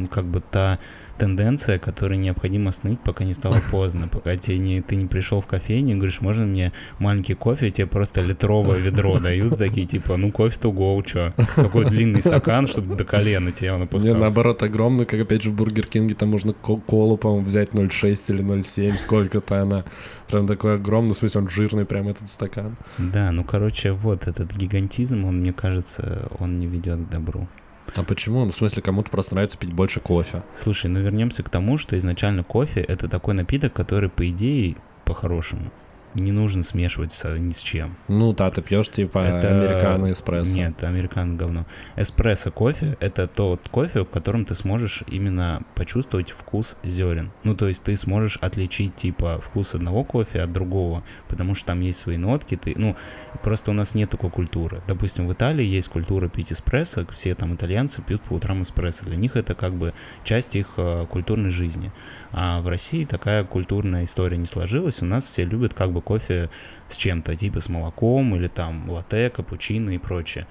[0.09, 0.79] как бы та
[1.17, 5.45] тенденция, которую необходимо остановить, пока не стало поздно, пока тебе не, ты не пришел в
[5.45, 10.31] кофейню и говоришь, можно мне маленький кофе, тебе просто литровое ведро дают, такие типа, ну
[10.31, 11.33] кофе-то гоу, чё?
[11.55, 14.15] Такой длинный стакан, чтобы до колена тебе он опускался.
[14.15, 18.33] Не, наоборот, огромный, как опять же в Бургер Кинге, там можно колу, по-моему, взять 0,6
[18.33, 19.85] или 0,7, сколько-то она.
[20.27, 22.77] Прям такой огромный, в смысле, он жирный прям этот стакан.
[22.97, 27.47] Да, ну короче, вот этот гигантизм, он, мне кажется, он не ведет к добру.
[27.95, 28.43] А почему?
[28.43, 30.43] Ну, в смысле, кому-то просто нравится пить больше кофе.
[30.55, 34.75] Слушай, ну вернемся к тому, что изначально кофе это такой напиток, который, по идее,
[35.05, 35.71] по-хорошему,
[36.15, 37.97] не нужно смешивать с, ни с чем.
[38.07, 39.49] Ну да, ты пьешь типа это...
[39.49, 40.55] американо эспрессо.
[40.55, 41.65] Нет, американо говно.
[41.95, 47.31] Эспрессо кофе— это тот кофе, в котором ты сможешь именно почувствовать вкус зерен.
[47.43, 51.81] Ну то есть ты сможешь отличить типа вкус одного кофе от другого, потому что там
[51.81, 52.55] есть свои нотки.
[52.55, 52.95] Ты, ну
[53.43, 54.81] просто у нас нет такой культуры.
[54.87, 59.05] Допустим, в Италии есть культура пить эспрессо, все там итальянцы пьют по утрам эспрессо.
[59.05, 59.93] Для них это как бы
[60.23, 61.91] часть их э, культурной жизни.
[62.31, 65.01] А в России такая культурная история не сложилась.
[65.01, 66.49] У нас все любят как бы кофе
[66.87, 70.47] с чем-то, типа с молоком или там латте, капучино и прочее.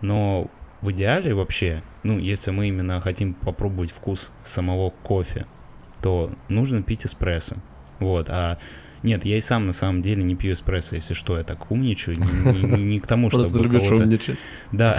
[0.00, 0.50] Но
[0.80, 5.46] в идеале вообще, ну, если мы именно хотим попробовать вкус самого кофе,
[6.02, 7.56] то нужно пить эспрессо.
[8.00, 8.58] Вот, а
[9.02, 12.16] нет, я и сам на самом деле не пью эспрессо, если что, я так умничаю,
[12.18, 14.44] не, не, не к тому, чтобы Просто любишь умничать.
[14.72, 14.98] Да.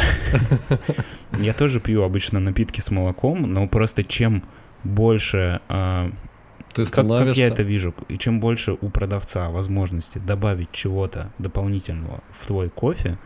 [1.40, 4.44] Я тоже пью обычно напитки с молоком, но просто чем
[4.84, 6.12] больше а,
[6.76, 7.26] ты становишься...
[7.26, 12.46] Как, как я это вижу, и чем больше у продавца возможности добавить чего-то дополнительного в
[12.48, 13.18] твой кофе,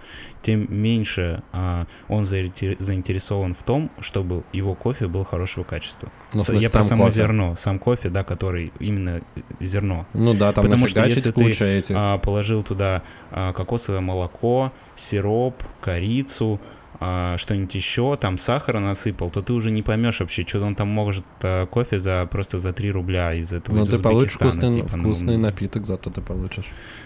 [0.43, 6.11] тем меньше а, он заинтересован в том, чтобы его кофе был хорошего качества.
[6.33, 7.15] Ну, смысле, я про само кофе.
[7.15, 9.21] зерно, сам кофе, да, который именно
[9.59, 10.05] зерно.
[10.13, 11.95] Ну да, там Потому что если куча ты этих.
[11.97, 16.61] А, положил туда а, кокосовое молоко, сироп, корицу,
[17.01, 20.89] а, что-нибудь еще, там сахара насыпал, то ты уже не поймешь вообще, что он там
[20.89, 24.73] может а, кофе за просто за 3 рубля из этого Ну из ты получишь вкусный,
[24.73, 26.65] типа, вкусный ну, напиток, зато ты получишь.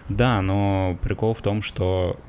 [0.10, 2.20] Да, но прикол в том, что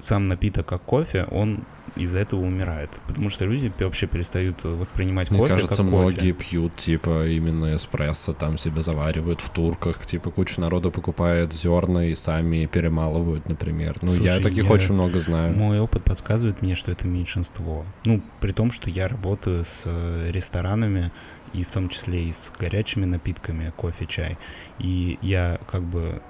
[0.00, 1.64] сам напиток как кофе, он
[1.96, 2.90] из-за этого умирает.
[3.06, 6.50] Потому что люди вообще перестают воспринимать Мне кофе кажется, как многие кофе.
[6.50, 12.14] пьют, типа, именно эспрессо, там себе заваривают в турках, типа, куча народа покупает зерна и
[12.14, 13.96] сами перемалывают, например.
[14.02, 15.54] Ну, я Слушай, таких я- очень много знаю.
[15.56, 17.84] Мой опыт подсказывает мне, что это меньшинство.
[18.04, 21.10] Ну, при том, что я работаю с э, ресторанами,
[21.52, 24.38] и в том числе и с горячими напитками, кофе, чай.
[24.78, 26.22] И я как бы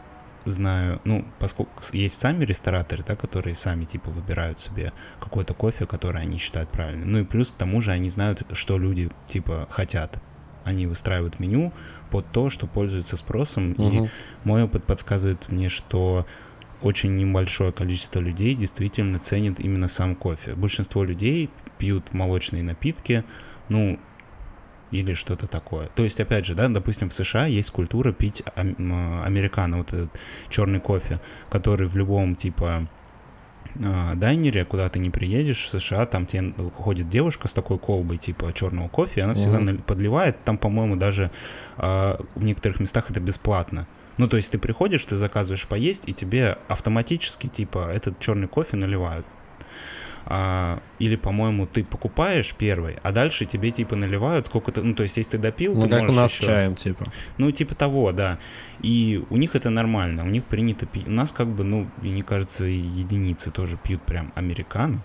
[0.51, 6.23] знаю, ну, поскольку есть сами рестораторы, да, которые сами, типа, выбирают себе какой-то кофе, который
[6.23, 7.11] они считают правильным.
[7.11, 10.19] Ну и плюс к тому же они знают, что люди, типа, хотят.
[10.65, 11.73] Они выстраивают меню
[12.11, 14.09] под то, что пользуется спросом, и Мгм.
[14.45, 16.27] мой опыт подсказывает мне, что
[16.83, 20.55] очень небольшое количество людей действительно ценит именно сам кофе.
[20.55, 23.25] Большинство людей пьют молочные напитки,
[23.69, 23.99] ну,
[24.93, 25.89] или что-то такое.
[25.97, 30.11] То есть, опять же, да, допустим, в США есть культура пить м, американо, вот этот
[30.49, 31.21] черный кофе,
[31.51, 32.87] который в любом, типа,
[33.83, 38.19] а, дайнере, куда ты не приедешь, в США, там тебе ходит девушка с такой колбой,
[38.19, 41.31] типа, черного кофе, и она всегда наль- подливает, там, по-моему, даже
[41.79, 43.87] а, в некоторых местах это бесплатно.
[44.19, 48.77] Ну, то есть ты приходишь, ты заказываешь поесть, и тебе автоматически, типа, этот черный кофе
[48.77, 49.25] наливают.
[50.25, 54.83] А, или, по-моему, ты покупаешь первый, а дальше тебе, типа, наливают сколько-то...
[54.83, 57.05] Ну, то есть, если ты допил, Ну, ты как у нас еще- чаем, типа.
[57.39, 58.39] ну, типа того, да.
[58.81, 61.09] И у них это нормально, у них принято пить.
[61.09, 65.03] У нас как бы, ну, мне кажется, единицы тоже пьют прям американо.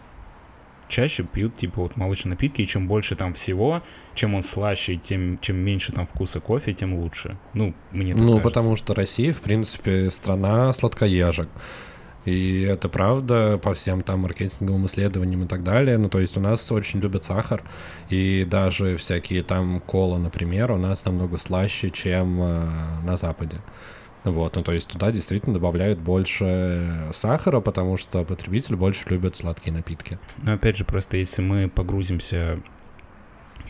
[0.90, 3.84] Чаще пьют, типа, вот молочные напитки, и чем больше там всего,
[4.16, 7.38] чем он слаще, тем, чем меньше там вкуса кофе, тем лучше.
[7.54, 8.50] Ну, мне так Ну, кажется.
[8.50, 11.50] потому что Россия, в принципе, страна сладкоежек.
[12.28, 15.98] И это правда по всем там маркетинговым исследованиям и так далее.
[15.98, 17.64] Ну, то есть у нас очень любят сахар,
[18.10, 22.70] и даже всякие там кола, например, у нас намного слаще, чем э,
[23.06, 23.62] на Западе.
[24.26, 29.74] Вот, ну то есть туда действительно добавляют больше сахара, потому что потребитель больше любит сладкие
[29.74, 30.20] напитки.
[30.44, 32.60] Но опять же, просто если мы погрузимся,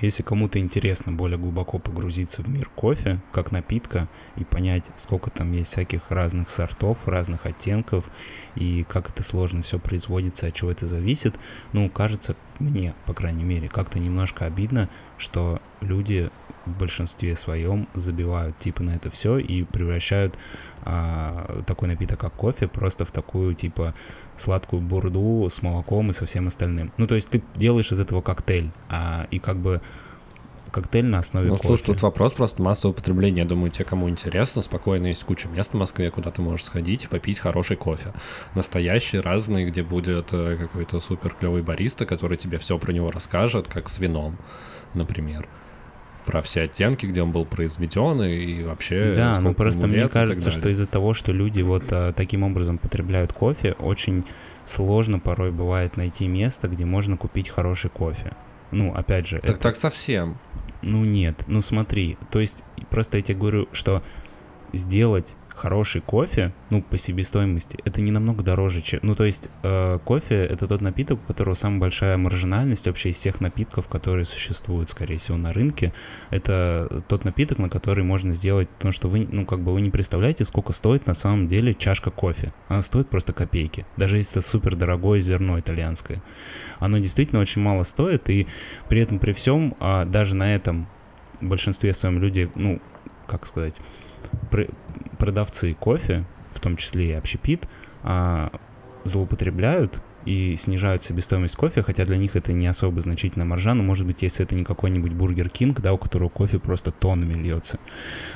[0.01, 5.51] если кому-то интересно более глубоко погрузиться в мир кофе, как напитка, и понять, сколько там
[5.53, 8.05] есть всяких разных сортов, разных оттенков,
[8.55, 11.35] и как это сложно все производится, от чего это зависит,
[11.73, 16.29] ну, кажется мне, по крайней мере, как-то немножко обидно, что люди
[16.65, 20.37] в большинстве своем забивают типа на это все и превращают
[20.83, 23.93] а, такой напиток, как кофе, просто в такую, типа,
[24.37, 26.91] сладкую бурду с молоком и со всем остальным.
[26.97, 29.81] Ну, то есть ты делаешь из этого коктейль, а, и как бы
[30.71, 33.41] коктейль на основе Ну, слушай, тут вопрос просто массового потребления.
[33.41, 37.05] Я думаю, те, кому интересно, спокойно есть куча мест в Москве, куда ты можешь сходить
[37.05, 38.13] и попить хороший кофе.
[38.55, 43.67] Настоящий, разный, где будет э, какой-то супер клевый бариста, который тебе все про него расскажет,
[43.67, 44.37] как с вином,
[44.93, 45.47] например.
[46.27, 50.69] Про все оттенки, где он был произведен и, вообще Да, ну просто мне кажется, что
[50.69, 54.25] из-за того, что люди вот а, таким образом потребляют кофе, очень
[54.65, 58.33] сложно порой бывает найти место, где можно купить хороший кофе.
[58.71, 60.37] Ну, опять же, Так это- так совсем.
[60.81, 64.03] ну нет, ну смотри, то есть просто я тебе говорю, что
[64.73, 68.99] сделать хороший кофе, ну, по себестоимости, это не намного дороже, чем...
[69.03, 73.17] Ну, то есть э, кофе— это тот напиток, у которого самая большая маржинальность вообще из
[73.17, 75.93] всех напитков, которые существуют, скорее всего, на рынке.
[76.29, 79.89] Это тот напиток, на который можно сделать, потому что вы, ну, как бы вы не
[79.89, 82.53] представляете, сколько стоит на самом деле чашка кофе.
[82.67, 86.21] Она стоит просто копейки, даже если это супер дорогое зерно итальянское.
[86.79, 88.47] Оно действительно очень мало стоит, и
[88.87, 90.87] при этом, при всем, а, даже на этом
[91.41, 92.79] большинстве своем люди, ну,
[93.25, 93.75] как сказать,
[95.17, 97.67] продавцы кофе, в том числе и общепит,
[98.03, 98.51] а,
[99.03, 104.05] злоупотребляют и снижают себестоимость кофе, хотя для них это не особо значительная маржа, но может
[104.05, 107.79] быть, если это не какой-нибудь Бургер Кинг, да, у которого кофе просто тоннами льется.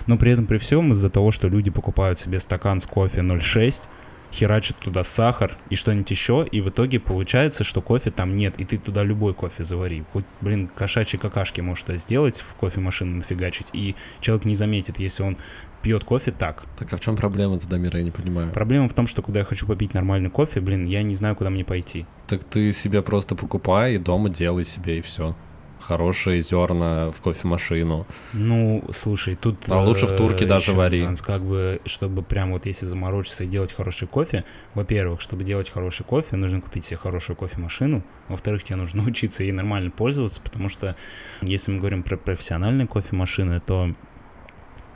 [0.08, 3.90] Но при этом, при всем, из-за того, что люди покупают себе стакан с кофе 0,6,
[4.32, 8.66] херачат туда сахар и что-нибудь еще, и в итоге получается, что кофе там нет, и
[8.66, 10.06] ты туда любой кофе завари.
[10.14, 15.24] Хоть, блин, кошачьи какашки может это сделать, в кофемашину нафигачить, и человек не заметит, если
[15.24, 15.38] он
[15.82, 16.64] пьет кофе так.
[16.78, 18.52] Так а в чем проблема тогда, Мира, я не понимаю.
[18.52, 21.50] Проблема в том, что когда я хочу попить нормальный кофе, блин, я не знаю, куда
[21.50, 22.06] мне пойти.
[22.28, 25.36] Так ты себе просто покупай и дома делай себе и все.
[25.80, 28.06] Хорошие зерна в кофемашину.
[28.34, 29.68] Ну, слушай, тут...
[29.68, 31.08] А лучше в турке э, даже вари.
[31.26, 34.44] Как бы, чтобы прям вот если заморочиться и делать хороший кофе,
[34.76, 38.04] во-первых, чтобы делать хороший кофе, нужно купить себе хорошую кофемашину.
[38.28, 40.96] Во-вторых, тебе нужно учиться ей нормально пользоваться, потому что
[41.42, 43.96] если мы говорим про профессиональные кофемашины, то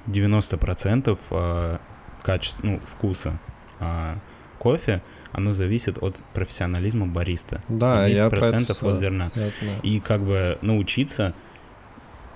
[0.08, 1.78] 90% э,
[2.24, 3.40] качества, ну, вкуса
[3.80, 4.16] э,
[4.60, 5.02] кофе,
[5.32, 7.62] оно зависит от профессионализма бариста.
[7.68, 9.32] Да, И я про это 10% от зерна.
[9.36, 9.80] я знаю.
[9.84, 11.34] И как бы научиться.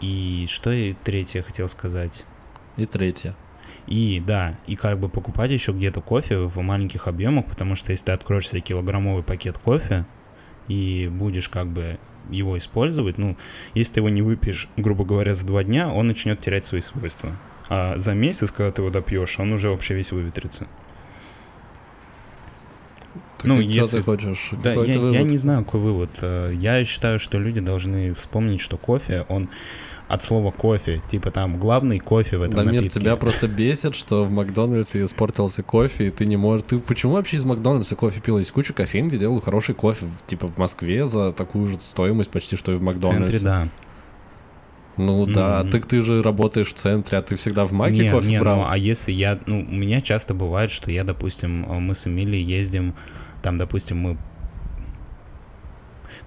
[0.01, 2.26] И что и третье хотел сказать.
[2.78, 3.36] И третье.
[3.88, 8.05] И да, и как бы покупать еще где-то кофе в маленьких объемах, потому что если
[8.05, 10.05] ты откроешь себе килограммовый пакет кофе
[10.67, 11.97] и будешь как бы
[12.30, 13.36] его использовать, ну,
[13.74, 17.36] если ты его не выпьешь, грубо говоря, за два дня, он начнет терять свои свойства.
[17.70, 20.67] А за месяц, когда ты его допьешь, он уже вообще весь выветрится.
[23.38, 24.49] Так Ну, если- ты хочешь?
[24.63, 25.32] Да, я, ты я вывод?
[25.32, 26.09] не знаю, какой вывод.
[26.22, 29.49] Э, Я считаю, что люди должны вспомнить, что кофе, он
[30.09, 32.99] от слова кофе, типа там главный кофе в этом Дамир, напитке.
[32.99, 36.65] тебя просто бесит, что в Макдональдсе испортился кофе, и ты не можешь...
[36.67, 38.39] Ты почему вообще из Макдональдса кофе пил?
[38.39, 42.32] Есть куча кофеин, где делают хороший кофе, в- типа в Москве за такую же стоимость
[42.32, 43.39] почти, что и в в Макдональдсе.
[43.39, 43.67] центре, да.
[44.99, 48.11] Ну да, Ну, так ты же работаешь в центре, а ты всегда в Маке не,
[48.11, 48.57] кофе не, брал?
[48.57, 52.05] ну, а если я, ну, у меня часто бывает, что я, допустим, э, мы с
[52.05, 52.93] Эмилией ездим,
[53.41, 54.17] там, допустим, мы,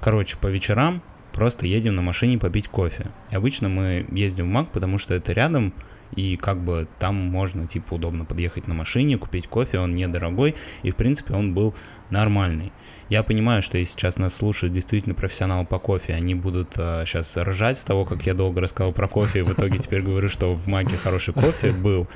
[0.00, 1.02] короче, по вечерам
[1.34, 3.10] просто едем на машине попить кофе.
[3.30, 5.74] И обычно мы ездим в Мак, потому что это рядом,
[6.16, 10.92] и как бы там можно, типа, удобно подъехать на машине, купить кофе, он недорогой, и,
[10.92, 11.74] в принципе, он был
[12.08, 12.72] нормальный.
[13.12, 17.78] Я понимаю, что если сейчас нас слушают действительно профессионалы по кофе, они будут сейчас ржать
[17.78, 20.66] с того, как я долго рассказал про кофе, и в итоге теперь говорю, что в
[20.66, 22.08] Маке хороший кофе был.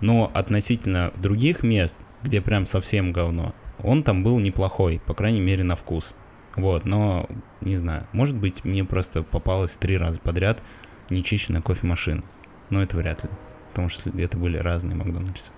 [0.00, 3.52] Но относительно других мест, где прям совсем говно,
[3.82, 6.14] он там был неплохой, по крайней мере, на вкус.
[6.54, 7.28] Вот, но,
[7.60, 10.62] не знаю, может быть, мне просто попалось три раза подряд
[11.10, 12.22] нечищенная кофемашина.
[12.70, 13.30] Но это вряд ли,
[13.70, 15.50] потому что это были разные Макдональдсы.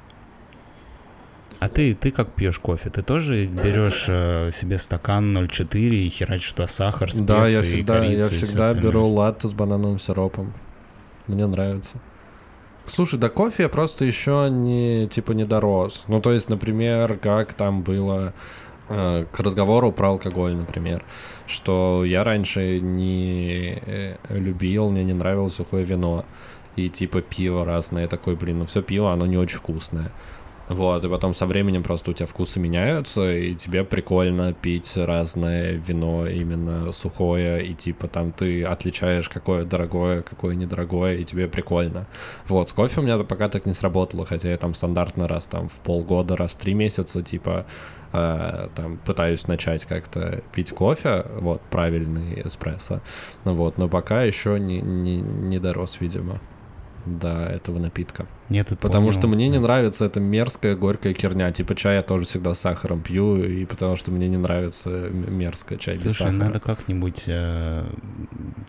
[1.59, 2.91] А ты, ты как пьешь кофе?
[2.91, 7.99] Ты тоже берешь э, себе стакан 0,4 и херачишь туда сахар, специи, Да, я всегда,
[7.99, 10.53] корицу я всегда беру латте с банановым сиропом.
[11.27, 11.99] Мне нравится.
[12.85, 16.05] Слушай, до кофе я просто еще не, типа, не дорос.
[16.07, 18.33] Ну, то есть, например, как там было
[18.89, 21.05] э, к разговору про алкоголь, например,
[21.47, 26.25] что я раньше не э, любил, мне не нравилось сухое вино
[26.77, 30.13] и типа пиво разное, Я такой, блин, ну все пиво, оно не очень вкусное.
[30.69, 35.75] Вот, и потом со временем просто у тебя вкусы меняются, и тебе прикольно пить разное
[35.75, 42.09] вино именно сухое, и типа там ты отличаешь, какое дорогое, какое недорогое, и тебе прикольно.
[42.49, 45.69] Вот, с кофе у меня пока так не сработало, хотя я там стандартно раз там
[45.69, 47.67] в полгода, раз в три месяца, типа,
[48.13, 53.03] э, там пытаюсь начать как-то пить кофе, вот, правильный эспрессо,
[53.45, 56.41] вот, но пока еще не, не, не дорос, видимо,
[57.05, 58.27] до этого напитка.
[58.49, 59.19] Нет, тут Потому понял.
[59.19, 61.51] что мне не нравится эта мерзкая, горькая херня.
[61.51, 65.79] Типа чай я тоже всегда с сахаром пью, и потому что мне не нравится мерзкая
[65.79, 66.33] чай без Слушай, сахара.
[66.35, 67.85] надо как-нибудь э,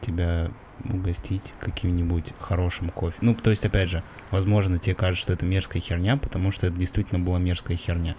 [0.01, 0.49] тебя
[0.91, 3.17] угостить каким-нибудь хорошим кофе.
[3.21, 6.75] Ну, то есть, опять же, возможно, тебе кажется, что это мерзкая херня, потому что это
[6.78, 8.15] действительно была мерзкая херня.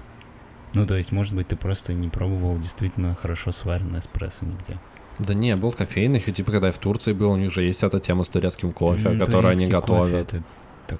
[0.75, 4.79] Ну, то есть, может быть, ты просто не пробовал действительно хорошо сваренный эспрессо нигде.
[5.19, 7.83] Да не, был кофейных, и типа когда я в Турции был, у них же есть
[7.83, 10.35] эта тема с турецким кофе, М, который они турецкий кофе готовят.
[10.35, 10.43] Это,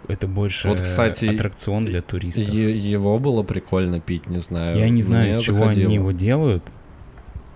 [0.09, 2.49] это больше Вот, кстати, аттракцион для туристов.
[2.49, 4.79] Его было прикольно пить, не знаю.
[4.79, 5.87] Я не знаю, Мне из чего заходило.
[5.87, 6.65] они его делают,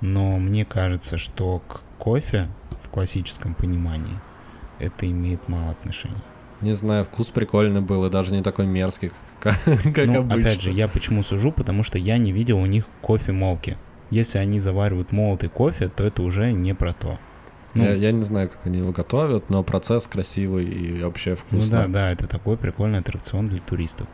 [0.01, 2.49] но мне кажется, что к кофе
[2.83, 4.19] в классическом понимании
[4.79, 6.23] это имеет мало отношения.
[6.61, 9.11] Не знаю, вкус прикольный был, и даже не такой мерзкий,
[9.41, 9.59] как,
[9.95, 10.35] как ну, обычно.
[10.35, 13.77] опять же, я почему сужу, потому что я не видел у них кофе-молки.
[14.11, 17.19] Если они заваривают молотый кофе, то это уже не про то.
[17.75, 21.37] Ну, я, я не знаю, как они его готовят, но процесс красивый и вообще ну
[21.37, 21.79] вкусно.
[21.83, 24.07] да, да, это такой прикольный аттракцион для туристов.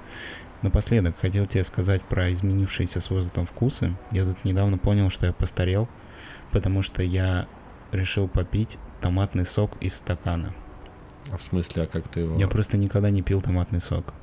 [0.63, 3.97] Напоследок хотел тебе сказать про изменившиеся с возрастом вкусы.
[4.11, 5.89] Я тут недавно понял, что я постарел,
[6.51, 7.47] потому что я
[7.93, 10.55] решил попить томатный сок из стакана.
[11.33, 12.39] А в смысле, а как ты его...
[12.39, 14.15] Я просто никогда не пил томатный сок.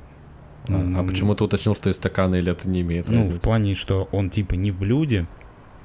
[0.68, 3.16] А, а Ну, почему ты уточнил, что из стакана или это не имеет Ну, в
[3.18, 3.40] разницы?
[3.40, 5.26] плане, что он типа не в блюде,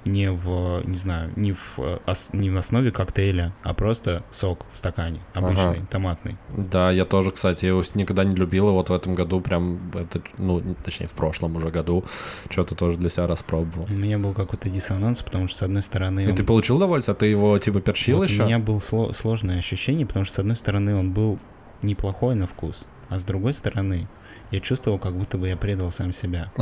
[0.04, 4.66] не в, не знаю, не в, э, ос- не в основе коктейля, а просто сок
[4.74, 5.88] в стакане, обычный, Ага.
[5.92, 6.38] томатный.
[6.58, 10.22] Да, я тоже, кстати, его никогда не любил, и вот в этом году прям, это,
[10.40, 12.04] ну, точнее, в прошлом уже году,
[12.50, 13.86] что-то тоже для себя распробовал.
[13.90, 17.14] У меня был какой-то диссонанс, потому что, с одной стороны, И он- ты получил удовольствие?
[17.14, 18.42] А ты его, типа, перчил вот еще?
[18.44, 21.38] у меня было сло- сложное ощущение, потому что, с одной стороны, он был
[21.84, 24.08] неплохой на вкус, а с другой стороны,
[24.50, 26.52] я чувствовал, как будто бы я предал сам себя.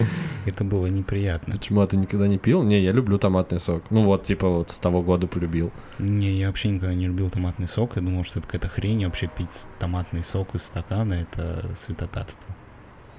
[0.46, 1.56] Это было неприятно.
[1.56, 2.62] Почему, а ты никогда не пил?
[2.62, 3.84] Не, я люблю томатный сок.
[3.90, 5.70] Ну вот, типа, вот с того года полюбил.
[5.98, 7.96] Не, я вообще никогда не любил томатный сок.
[7.96, 9.04] Я думал, что это какая-то хрень.
[9.04, 12.54] Вообще пить томатный сок из стакана— это святотатство.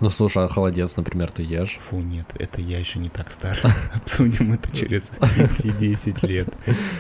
[0.02, 1.80] Ну, слушай, а холодец, например, ты ешь?
[1.90, 3.60] Фу, нет, это я еще не так стар.
[3.94, 6.48] Обсудим это через эти 10 лет.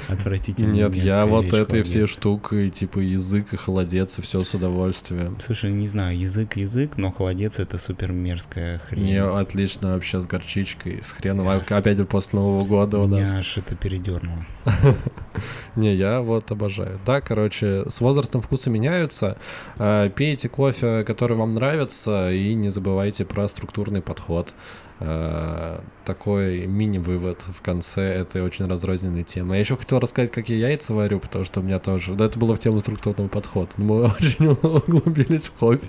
[0.07, 0.71] Отвратительно.
[0.71, 2.09] Нет, я вот этой все холодец.
[2.11, 5.35] штукой, типа, язык и холодец, и все с удовольствием.
[5.43, 9.01] Слушай, не знаю, язык язык, но холодец это супер мерзкая хрень.
[9.03, 11.47] Мне отлично вообще с горчичкой, с хреном.
[11.47, 13.33] Опять же после Нового года у Меня нас.
[13.33, 14.45] аж это передернуло.
[15.75, 16.99] Не, я вот обожаю.
[17.03, 19.37] Да, короче, с возрастом вкусы меняются.
[19.79, 22.90] А, пейте кофе, который вам нравится, и не забывайте
[23.25, 24.53] про структурный подход.
[24.99, 29.55] А, такой мини-вывод в конце этой очень разрозненной темы.
[29.55, 32.13] Я еще хотел рассказать, как я яйца варю, потому что у меня тоже...
[32.13, 33.71] Да, это было в тему структурного подхода.
[33.77, 35.87] Но мы очень углубились в кофе.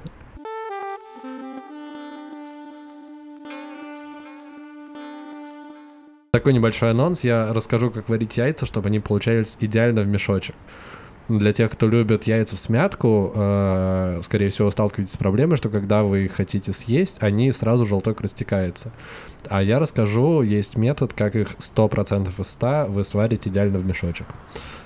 [6.32, 7.24] Такой небольшой анонс.
[7.24, 10.56] Я расскажу, как варить яйца, чтобы они получались идеально в мешочек.
[11.28, 16.02] Для тех, кто любит яйца в смятку, э, скорее всего, сталкиваетесь с проблемой, что когда
[16.02, 18.92] вы их хотите съесть, они сразу желток растекается.
[19.48, 24.26] А я расскажу, есть метод, как их 100% из 100 вы сварите идеально в мешочек.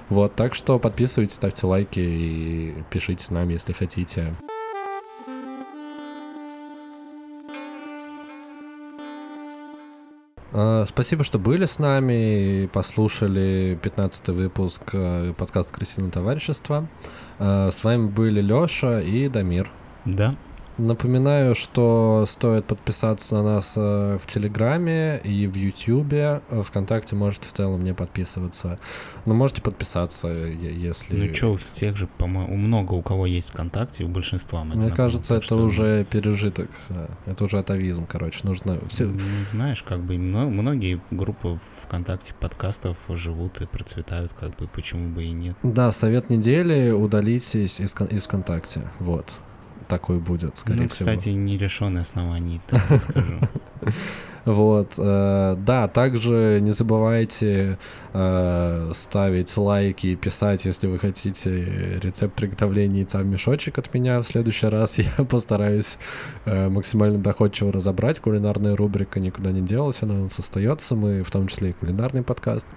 [0.08, 4.34] Вот, так что подписывайтесь, ставьте лайки и пишите нам, если хотите.
[10.86, 16.88] Спасибо, что были с нами и послушали 15 выпуск э, подкаста «Крысиное товарищество».
[17.38, 19.70] А, с вами были Лёша и Дамир.
[20.06, 20.34] Да.
[20.78, 26.42] Напоминаю, что стоит подписаться на нас э, в Телеграме и в Ютьюбе.
[26.62, 28.78] Вконтакте можете в целом не подписываться.
[29.24, 31.28] Но можете подписаться, если...
[31.28, 34.64] Ну что, у всех же, по-моему, много у кого есть ВКонтакте, у большинства.
[34.64, 35.56] Мне кажется, это что...
[35.56, 36.70] уже пережиток.
[36.90, 38.40] Э, это уже атовизм, короче.
[38.42, 38.78] Нужно...
[38.88, 39.06] Все...
[39.06, 39.18] Ну,
[39.52, 45.30] знаешь, как бы многие группы ВКонтакте подкастов живут и процветают, как бы почему бы и
[45.30, 45.56] нет.
[45.62, 48.90] Да, совет недели удалитесь из, из ВКонтакте.
[48.98, 49.32] Вот
[49.86, 51.10] такой будет, скорее ну, всего.
[51.10, 53.40] кстати, нерешенное основание, так скажу.
[54.46, 57.78] Вот, э, да, также не забывайте
[58.12, 64.22] э, ставить лайки и писать, если вы хотите рецепт приготовления яйца в мешочек от меня.
[64.22, 65.98] В следующий раз я постараюсь
[66.44, 68.20] э, максимально доходчиво разобрать.
[68.20, 70.94] Кулинарная рубрика никуда не делась, она у нас остается.
[70.94, 72.68] Мы в том числе и кулинарный подкаст.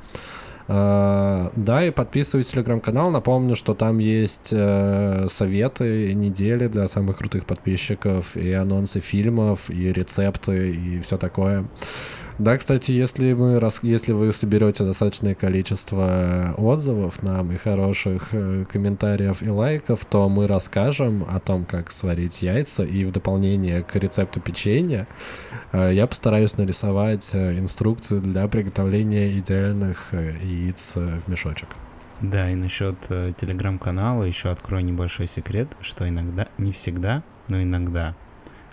[0.72, 3.10] А, да, и подписывайтесь в телеграм-канал.
[3.10, 9.92] Напомню, что там есть э, советы недели для самых крутых подписчиков, и анонсы фильмов, и
[9.92, 11.66] рецепты, и все такое.
[12.40, 18.64] Да, кстати, если мы раз, если вы соберете достаточное количество отзывов нам и хороших э,
[18.72, 23.94] комментариев и лайков, то мы расскажем о том, как сварить яйца, и в дополнение к
[23.98, 25.06] рецепту печенья
[25.74, 31.68] э, я постараюсь нарисовать э, инструкцию для приготовления идеальных э, яиц э, в мешочек.
[32.22, 38.16] Да, и насчет э, телеграм-канала еще открою небольшой секрет, что иногда, не всегда, но иногда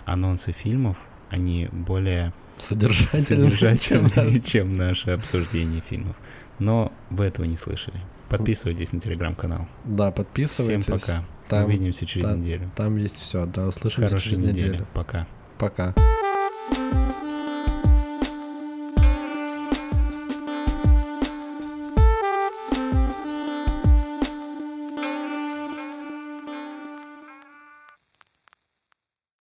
[0.05, 0.95] анонсы фильмов,
[1.29, 6.15] они более содержательным, содержательным чем наше обсуждение фильмов.
[6.59, 7.99] Но вы этого не слышали.
[8.29, 9.67] Подписывайтесь на телеграм-канал.
[9.85, 10.83] Да, подписывайтесь.
[10.83, 11.23] Всем пока.
[11.47, 12.69] Там, Увидимся через да, неделю.
[12.75, 13.45] Там есть все.
[13.45, 14.69] Да, услышимся Хорошей через недели.
[14.69, 14.87] неделю.
[14.93, 15.27] Пока.
[15.57, 15.93] Пока.